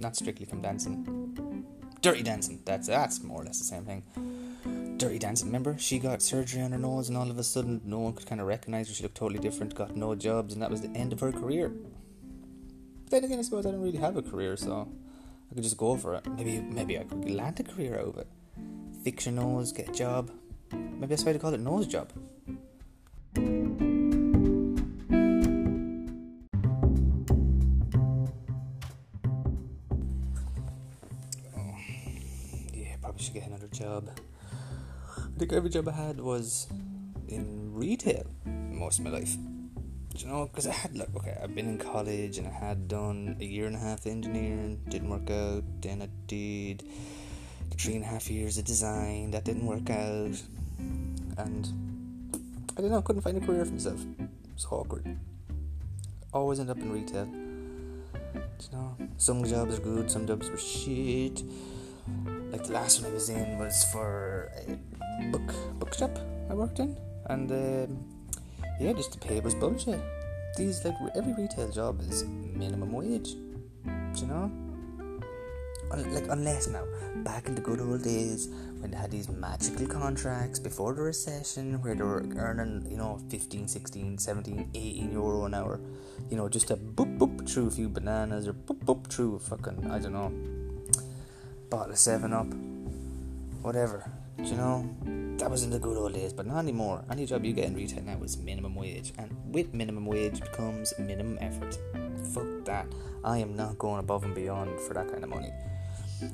not 0.00 0.16
strictly 0.16 0.46
from 0.46 0.62
dancing. 0.62 1.74
Dirty 2.00 2.22
dancing. 2.22 2.60
That's 2.64 2.88
that's 2.88 3.22
more 3.22 3.42
or 3.42 3.44
less 3.44 3.58
the 3.58 3.64
same 3.64 3.84
thing. 3.84 4.96
Dirty 4.98 5.18
dancing. 5.18 5.48
Remember, 5.48 5.76
she 5.78 5.98
got 5.98 6.22
surgery 6.22 6.62
on 6.62 6.72
her 6.72 6.78
nose, 6.78 7.08
and 7.08 7.16
all 7.16 7.30
of 7.30 7.38
a 7.38 7.44
sudden, 7.44 7.80
no 7.84 7.98
one 7.98 8.12
could 8.12 8.26
kind 8.26 8.40
of 8.40 8.46
recognize 8.46 8.88
her. 8.88 8.94
She 8.94 9.02
looked 9.02 9.16
totally 9.16 9.40
different. 9.40 9.74
Got 9.74 9.96
no 9.96 10.14
jobs, 10.14 10.54
and 10.54 10.62
that 10.62 10.70
was 10.70 10.80
the 10.80 10.90
end 10.90 11.12
of 11.12 11.20
her 11.20 11.32
career. 11.32 11.72
Then 13.12 13.24
again, 13.24 13.40
I 13.40 13.42
suppose 13.42 13.66
I 13.66 13.72
don't 13.72 13.82
really 13.82 13.98
have 13.98 14.16
a 14.16 14.22
career, 14.22 14.56
so 14.56 14.88
I 15.50 15.54
could 15.54 15.62
just 15.62 15.76
go 15.76 15.98
for 15.98 16.14
it. 16.14 16.26
Maybe 16.34 16.62
maybe 16.62 16.98
I 16.98 17.04
could 17.04 17.30
land 17.30 17.60
a 17.60 17.62
career 17.62 17.98
out 18.00 18.08
of 18.08 18.16
it. 18.16 18.26
Fiction 19.04 19.34
nose, 19.34 19.70
get 19.70 19.90
a 19.90 19.92
job. 19.92 20.30
Maybe 20.72 21.08
that's 21.08 21.22
why 21.22 21.34
they 21.34 21.38
call 21.38 21.52
it 21.52 21.60
nose 21.60 21.86
job. 21.86 22.10
Oh, 31.54 31.76
yeah, 32.72 32.96
probably 33.02 33.22
should 33.22 33.34
get 33.34 33.46
another 33.46 33.68
job. 33.68 34.08
I 35.18 35.38
think 35.38 35.52
every 35.52 35.68
job 35.68 35.86
I 35.86 35.92
had 35.92 36.18
was 36.18 36.66
in 37.28 37.74
retail 37.74 38.24
most 38.46 39.00
of 39.00 39.04
my 39.04 39.10
life 39.10 39.36
you 40.16 40.26
know, 40.26 40.46
because 40.46 40.66
I 40.66 40.72
had 40.72 40.96
like 40.96 41.14
okay, 41.16 41.36
I've 41.42 41.54
been 41.54 41.68
in 41.68 41.78
college 41.78 42.38
and 42.38 42.46
I 42.46 42.50
had 42.50 42.88
done 42.88 43.36
a 43.40 43.44
year 43.44 43.66
and 43.66 43.76
a 43.76 43.78
half 43.78 44.06
engineering, 44.06 44.80
didn't 44.88 45.08
work 45.08 45.30
out. 45.30 45.64
Then 45.80 46.02
I 46.02 46.08
did 46.26 46.82
three 47.78 47.94
and 47.94 48.04
a 48.04 48.06
half 48.06 48.30
years 48.30 48.58
of 48.58 48.64
design, 48.64 49.30
that 49.30 49.44
didn't 49.44 49.66
work 49.66 49.88
out, 49.88 50.36
and 51.38 51.68
I 52.76 52.80
don't 52.80 52.90
know, 52.90 53.00
couldn't 53.02 53.22
find 53.22 53.38
a 53.38 53.40
career 53.40 53.64
for 53.64 53.72
myself. 53.72 54.00
It 54.18 54.28
It's 54.54 54.66
awkward. 54.70 55.16
Always 56.32 56.60
end 56.60 56.70
up 56.70 56.78
in 56.78 56.92
retail. 56.92 57.26
you 57.26 58.42
know, 58.72 58.96
some 59.16 59.44
jobs 59.44 59.78
are 59.78 59.82
good, 59.82 60.10
some 60.10 60.26
jobs 60.26 60.50
were 60.50 60.58
shit. 60.58 61.42
Like 62.50 62.64
the 62.64 62.72
last 62.72 63.00
one 63.00 63.10
I 63.10 63.14
was 63.14 63.28
in 63.30 63.58
was 63.58 63.84
for 63.92 64.50
a 64.66 65.24
book 65.30 65.54
bookshop 65.78 66.18
I 66.50 66.54
worked 66.54 66.80
in, 66.80 66.96
and. 67.26 67.50
Um, 67.50 68.21
yeah, 68.80 68.92
just 68.92 69.12
the 69.12 69.18
pay 69.18 69.40
was 69.40 69.54
bullshit. 69.54 70.00
These 70.56 70.84
like 70.84 70.94
every 71.14 71.34
retail 71.34 71.70
job 71.70 72.00
is 72.00 72.24
minimum 72.24 72.92
wage. 72.92 73.30
you 74.16 74.26
know? 74.26 74.50
Like 75.90 76.28
unless 76.30 76.68
now, 76.68 76.84
back 77.16 77.46
in 77.46 77.54
the 77.54 77.60
good 77.60 77.80
old 77.80 78.02
days 78.02 78.48
when 78.78 78.90
they 78.90 78.96
had 78.96 79.10
these 79.10 79.28
magical 79.28 79.86
contracts 79.86 80.58
before 80.58 80.94
the 80.94 81.02
recession 81.02 81.82
where 81.82 81.94
they 81.94 82.02
were 82.02 82.24
earning, 82.36 82.86
you 82.90 82.96
know, 82.96 83.20
15, 83.28 83.68
16, 83.68 84.18
17, 84.18 84.70
18 84.74 85.12
euro 85.12 85.44
an 85.44 85.54
hour, 85.54 85.80
you 86.30 86.36
know, 86.36 86.48
just 86.48 86.68
to 86.68 86.76
boop 86.76 87.18
boop 87.18 87.48
through 87.48 87.66
a 87.66 87.70
few 87.70 87.88
bananas 87.90 88.48
or 88.48 88.54
boop 88.54 88.78
boop 88.84 89.06
through 89.06 89.36
a 89.36 89.38
fucking, 89.38 89.90
I 89.90 89.98
don't 89.98 90.14
know, 90.14 90.32
bottle 91.68 91.92
of 91.92 91.98
7 91.98 92.32
Up, 92.32 92.46
whatever, 93.62 94.10
you 94.38 94.56
know? 94.56 94.88
that 95.38 95.50
was 95.50 95.64
in 95.64 95.70
the 95.70 95.78
good 95.78 95.96
old 95.96 96.12
days, 96.12 96.32
but 96.32 96.46
not 96.46 96.58
anymore. 96.58 97.04
Any 97.10 97.26
job 97.26 97.44
you 97.44 97.52
get 97.52 97.64
in 97.64 97.74
retail 97.74 98.02
now 98.04 98.22
is 98.22 98.38
minimum 98.38 98.76
wage, 98.76 99.12
and 99.18 99.36
with 99.52 99.74
minimum 99.74 100.06
wage 100.06 100.40
becomes 100.40 100.94
minimum 100.98 101.36
effort. 101.40 101.78
Fuck 102.32 102.64
that. 102.66 102.86
I 103.24 103.38
am 103.38 103.56
not 103.56 103.76
going 103.76 103.98
above 103.98 104.22
and 104.22 104.34
beyond 104.34 104.78
for 104.80 104.94
that 104.94 105.10
kind 105.10 105.24
of 105.24 105.30
money. 105.30 105.50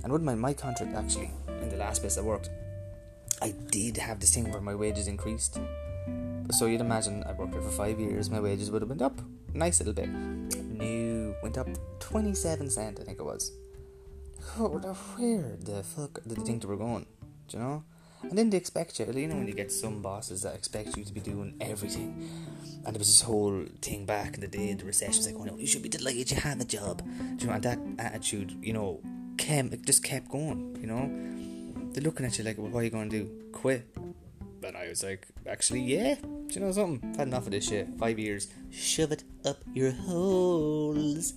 And 0.04 0.12
with 0.12 0.22
my, 0.22 0.34
my 0.34 0.52
contract, 0.52 0.94
actually, 0.94 1.30
in 1.62 1.70
the 1.70 1.76
last 1.76 2.00
place 2.02 2.18
I 2.18 2.20
worked, 2.20 2.50
I 3.40 3.54
did 3.70 3.96
have 3.96 4.20
this 4.20 4.34
thing 4.34 4.50
where 4.50 4.60
my 4.60 4.74
wages 4.74 5.06
increased. 5.06 5.58
So 6.50 6.66
you'd 6.66 6.82
imagine 6.82 7.24
I 7.24 7.32
worked 7.32 7.52
there 7.52 7.62
for 7.62 7.70
five 7.70 7.98
years, 7.98 8.28
my 8.28 8.40
wages 8.40 8.70
would 8.70 8.82
have 8.82 8.90
went 8.90 9.02
up 9.02 9.18
nice 9.54 9.80
little 9.80 9.94
bit. 9.94 10.08
New 10.08 11.34
went 11.42 11.58
up 11.58 11.68
27 12.00 12.70
cent, 12.70 13.00
I 13.00 13.04
think 13.04 13.18
it 13.18 13.24
was. 13.24 13.52
Oh, 14.58 14.68
where 15.16 15.56
the 15.58 15.82
fuck 15.82 16.22
did 16.26 16.38
they 16.38 16.42
think 16.42 16.62
they 16.62 16.68
were 16.68 16.76
going? 16.76 17.06
You 17.52 17.58
know? 17.58 17.84
And 18.22 18.36
then 18.36 18.50
they 18.50 18.56
expect 18.56 18.98
you, 18.98 19.06
you 19.06 19.28
know, 19.28 19.36
when 19.36 19.46
you 19.46 19.54
get 19.54 19.70
some 19.70 20.02
bosses 20.02 20.42
that 20.42 20.54
expect 20.54 20.96
you 20.96 21.04
to 21.04 21.12
be 21.12 21.20
doing 21.20 21.54
everything. 21.60 22.28
And 22.84 22.94
there 22.94 22.98
was 22.98 23.08
this 23.08 23.22
whole 23.22 23.64
thing 23.80 24.06
back 24.06 24.34
in 24.34 24.40
the 24.40 24.48
day, 24.48 24.72
the 24.74 24.84
recession 24.84 25.18
was 25.18 25.26
like, 25.26 25.36
oh 25.38 25.44
no, 25.44 25.56
you 25.56 25.66
should 25.66 25.82
be 25.82 25.88
delighted 25.88 26.30
you 26.30 26.36
have 26.38 26.60
a 26.60 26.64
job. 26.64 27.02
Do 27.36 27.44
you 27.44 27.46
know, 27.46 27.54
and 27.54 27.62
that 27.62 27.78
attitude, 27.98 28.56
you 28.60 28.72
know, 28.72 29.00
came, 29.36 29.72
it 29.72 29.86
just 29.86 30.02
kept 30.02 30.28
going, 30.28 30.76
you 30.80 30.86
know. 30.86 31.10
They're 31.92 32.02
looking 32.02 32.26
at 32.26 32.36
you 32.38 32.44
like, 32.44 32.58
well, 32.58 32.68
what 32.68 32.80
are 32.80 32.84
you 32.84 32.90
going 32.90 33.08
to 33.10 33.18
do? 33.24 33.30
Quit? 33.52 33.86
But 34.60 34.74
I 34.74 34.88
was 34.88 35.04
like, 35.04 35.28
actually, 35.46 35.82
yeah. 35.82 36.16
Do 36.16 36.48
you 36.50 36.60
know 36.60 36.72
something? 36.72 37.08
I've 37.10 37.18
had 37.18 37.28
enough 37.28 37.46
of 37.46 37.52
this 37.52 37.68
shit. 37.68 37.88
Five 37.98 38.18
years. 38.18 38.48
Shove 38.70 39.12
it 39.12 39.22
up 39.44 39.58
your 39.72 39.92
holes. 39.92 41.34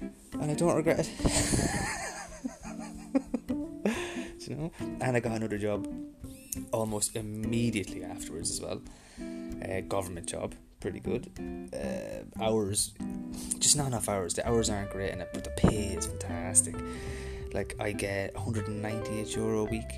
And 0.00 0.50
I 0.50 0.54
don't 0.54 0.74
regret 0.74 1.00
it. 1.00 1.10
you 4.52 4.58
know. 4.58 4.72
And 5.00 5.16
I 5.16 5.20
got 5.20 5.32
another 5.32 5.58
job 5.58 5.88
almost 6.72 7.16
immediately 7.16 8.04
afterwards 8.04 8.50
as 8.50 8.60
well. 8.60 8.80
A 9.62 9.82
government 9.82 10.26
job, 10.26 10.54
pretty 10.80 11.00
good. 11.00 11.30
Uh, 11.72 12.42
hours, 12.42 12.92
just 13.58 13.76
not 13.76 13.86
enough 13.86 14.08
hours. 14.08 14.34
The 14.34 14.46
hours 14.46 14.68
aren't 14.70 14.90
great 14.90 15.12
it, 15.12 15.30
but 15.32 15.44
the 15.44 15.50
pay 15.50 15.94
is 15.94 16.06
fantastic. 16.06 16.74
Like 17.52 17.74
I 17.78 17.92
get 17.92 18.34
198 18.34 19.36
euro 19.36 19.60
a 19.60 19.64
week 19.64 19.90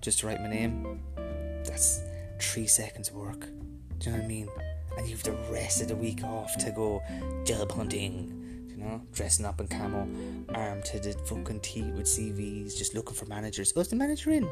just 0.00 0.20
to 0.20 0.26
write 0.26 0.40
my 0.40 0.48
name. 0.48 1.00
That's 1.64 2.02
three 2.40 2.66
seconds 2.66 3.08
of 3.08 3.16
work. 3.16 3.40
Do 3.98 4.10
you 4.10 4.12
know 4.12 4.18
what 4.18 4.24
I 4.24 4.28
mean? 4.28 4.48
And 4.98 5.08
you've 5.08 5.22
the 5.22 5.32
rest 5.50 5.80
of 5.80 5.88
the 5.88 5.96
week 5.96 6.22
off 6.24 6.56
to 6.58 6.70
go 6.70 7.02
job 7.44 7.72
hunting 7.72 8.41
know, 8.82 9.02
dressing 9.12 9.46
up 9.46 9.60
in 9.60 9.68
camo, 9.68 10.08
armed 10.54 10.84
to 10.86 10.98
the 10.98 11.12
fucking 11.12 11.60
teeth 11.60 11.92
with 11.94 12.06
CVs, 12.06 12.76
just 12.76 12.94
looking 12.94 13.14
for 13.14 13.26
managers. 13.26 13.72
Oh, 13.76 13.82
the 13.82 13.96
manager 13.96 14.30
in? 14.30 14.48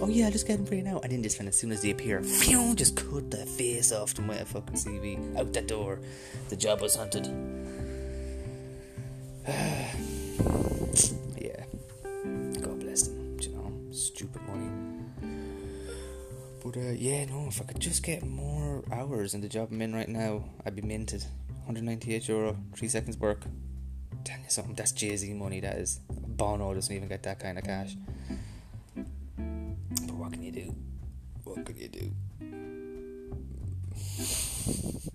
Oh 0.00 0.08
yeah, 0.08 0.26
I'll 0.26 0.32
just 0.32 0.46
get 0.46 0.58
him 0.58 0.66
for 0.66 0.74
you 0.74 0.82
now. 0.82 1.00
And 1.00 1.12
then 1.12 1.22
just 1.22 1.40
as 1.40 1.56
soon 1.56 1.72
as 1.72 1.82
they 1.82 1.90
appear, 1.90 2.22
phew, 2.22 2.74
just 2.74 2.96
cut 2.96 3.30
the 3.30 3.46
face 3.46 3.92
off 3.92 4.14
them 4.14 4.28
with 4.28 4.40
a 4.40 4.44
fucking 4.44 4.76
CV 4.76 5.38
out 5.38 5.52
the 5.52 5.62
door. 5.62 6.00
The 6.48 6.56
job 6.56 6.80
was 6.80 6.96
hunted. 6.96 7.26
yeah. 9.46 11.64
God 12.60 12.80
bless 12.80 13.08
them. 13.08 13.36
You 13.40 13.48
know, 13.50 13.72
stupid 13.92 14.42
money. 14.42 14.70
But 16.62 16.76
uh, 16.76 16.92
yeah, 16.96 17.24
no, 17.26 17.46
if 17.48 17.60
I 17.60 17.64
could 17.64 17.80
just 17.80 18.02
get 18.02 18.24
more 18.26 18.82
hours 18.90 19.34
in 19.34 19.40
the 19.40 19.48
job 19.48 19.68
I'm 19.70 19.80
in 19.82 19.94
right 19.94 20.08
now, 20.08 20.44
I'd 20.64 20.74
be 20.74 20.82
minted. 20.82 21.24
198 21.66 22.28
euro, 22.28 22.56
three 22.74 22.88
seconds 22.88 23.18
work. 23.18 23.44
Tell 24.24 24.38
you 24.38 24.48
something, 24.48 24.74
that's 24.74 24.92
Jay 24.92 25.16
Z 25.16 25.32
money. 25.34 25.60
That 25.60 25.76
is. 25.76 26.00
Bono 26.08 26.72
doesn't 26.74 26.94
even 26.94 27.08
get 27.08 27.24
that 27.24 27.40
kind 27.40 27.58
of 27.58 27.64
cash. 27.64 27.96
But 29.36 30.14
what 30.14 30.32
can 30.32 30.42
you 30.42 30.52
do? 30.52 30.74
What 31.44 31.66
can 31.66 31.76
you 31.76 31.88
do? 31.88 32.12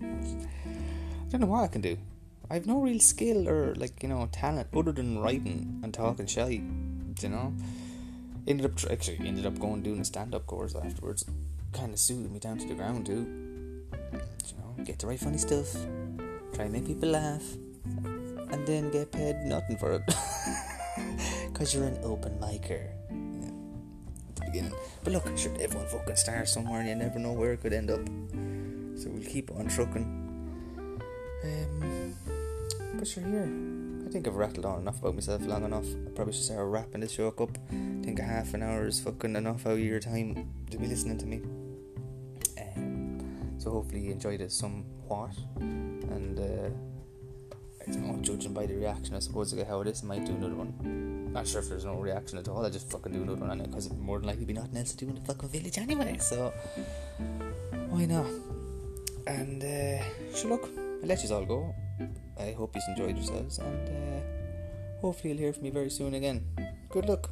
I 0.02 1.30
don't 1.30 1.40
know 1.40 1.46
what 1.46 1.64
I 1.64 1.68
can 1.68 1.80
do. 1.80 1.96
I 2.50 2.54
have 2.54 2.66
no 2.66 2.80
real 2.82 3.00
skill 3.00 3.48
or 3.48 3.74
like 3.76 4.02
you 4.02 4.10
know 4.10 4.28
talent 4.30 4.68
other 4.76 4.92
than 4.92 5.18
writing 5.20 5.80
and 5.82 5.94
talking 5.94 6.26
shy. 6.26 6.60
You 7.22 7.28
know, 7.28 7.54
ended 8.46 8.66
up 8.66 8.72
actually 8.90 9.26
ended 9.26 9.46
up 9.46 9.58
going 9.58 9.82
doing 9.82 10.00
a 10.00 10.04
stand 10.04 10.34
up 10.34 10.46
course 10.46 10.74
afterwards. 10.74 11.24
Kind 11.72 11.94
of 11.94 11.98
suited 11.98 12.30
me 12.30 12.38
down 12.38 12.58
to 12.58 12.68
the 12.68 12.74
ground 12.74 13.06
too. 13.06 13.24
You 13.92 14.58
know, 14.58 14.84
get 14.84 14.98
to 14.98 15.06
write 15.06 15.20
funny 15.20 15.38
stuff, 15.38 15.74
try 16.52 16.68
make 16.68 16.86
people 16.86 17.10
laugh, 17.10 17.44
and 17.84 18.66
then 18.66 18.90
get 18.90 19.10
paid 19.12 19.36
nothing 19.44 19.76
for 19.76 19.92
it. 19.92 20.02
Because 21.52 21.74
you're 21.74 21.84
an 21.84 21.98
open 22.02 22.38
micer. 22.40 22.88
Yeah, 23.10 23.48
at 24.28 24.36
the 24.36 24.44
beginning. 24.46 24.72
But 25.04 25.12
look, 25.12 25.38
sure, 25.38 25.52
everyone 25.60 25.86
fucking 25.88 26.16
starts 26.16 26.52
somewhere 26.52 26.80
and 26.80 26.88
you 26.88 26.94
never 26.94 27.18
know 27.18 27.32
where 27.32 27.52
it 27.52 27.60
could 27.60 27.72
end 27.72 27.90
up. 27.90 28.00
So 28.98 29.10
we'll 29.10 29.22
keep 29.22 29.50
on 29.52 29.68
trucking. 29.68 31.00
Um, 31.44 32.14
but 32.94 33.06
sure, 33.06 33.22
here. 33.22 33.48
I 34.06 34.10
think 34.10 34.26
I've 34.26 34.34
rattled 34.34 34.66
on 34.66 34.80
enough 34.80 34.98
about 35.00 35.14
myself 35.14 35.46
long 35.46 35.64
enough. 35.64 35.86
I 36.06 36.10
probably 36.10 36.34
should 36.34 36.44
start 36.44 36.66
wrapping 36.66 37.00
this 37.00 37.12
show 37.12 37.28
up. 37.28 37.40
I 37.70 38.02
think 38.04 38.18
a 38.18 38.22
half 38.22 38.52
an 38.54 38.62
hour 38.62 38.86
is 38.86 39.00
fucking 39.00 39.36
enough 39.36 39.66
out 39.66 39.72
of 39.72 39.80
your 39.80 40.00
time 40.00 40.50
to 40.70 40.78
be 40.78 40.86
listening 40.86 41.18
to 41.18 41.26
me. 41.26 41.42
Um, 42.60 43.54
so 43.58 43.70
hopefully 43.70 44.00
you 44.02 44.12
enjoyed 44.12 44.40
it 44.40 44.52
and 45.38 46.38
uh, 46.38 46.70
I 47.86 47.90
don't 47.90 48.06
know, 48.06 48.22
judging 48.22 48.52
by 48.52 48.66
the 48.66 48.74
reaction, 48.74 49.14
I 49.14 49.18
suppose, 49.18 49.52
like 49.52 49.66
how 49.66 49.80
it 49.80 49.88
is, 49.88 50.02
I 50.02 50.06
might 50.06 50.24
do 50.24 50.32
another 50.32 50.54
one. 50.54 51.32
Not 51.32 51.46
sure 51.46 51.60
if 51.60 51.68
there's 51.68 51.84
no 51.84 51.94
reaction 51.94 52.38
at 52.38 52.48
all, 52.48 52.64
I 52.64 52.70
just 52.70 52.90
fucking 52.90 53.12
do 53.12 53.22
another 53.22 53.40
one 53.40 53.50
on 53.50 53.60
it 53.60 53.70
because 53.70 53.90
more 53.92 54.18
than 54.18 54.28
likely 54.28 54.44
be 54.44 54.52
nothing 54.52 54.76
else 54.76 54.92
to 54.92 55.04
do 55.04 55.08
in 55.08 55.16
the 55.16 55.20
fucking 55.22 55.48
village 55.48 55.78
anyway, 55.78 56.16
so 56.18 56.52
why 57.88 58.04
not? 58.06 58.26
And 59.26 59.62
uh, 59.62 60.02
sure, 60.34 60.50
look, 60.50 60.70
I'll 61.02 61.08
let 61.08 61.22
you 61.22 61.34
all 61.34 61.44
go. 61.44 61.74
I 62.38 62.52
hope 62.52 62.74
you 62.74 62.82
enjoyed 62.88 63.16
yourselves, 63.16 63.58
and 63.58 63.88
uh, 63.88 65.00
hopefully, 65.00 65.30
you'll 65.30 65.38
hear 65.38 65.52
from 65.52 65.64
me 65.64 65.70
very 65.70 65.90
soon 65.90 66.14
again. 66.14 66.44
Good 66.90 67.06
luck. 67.06 67.30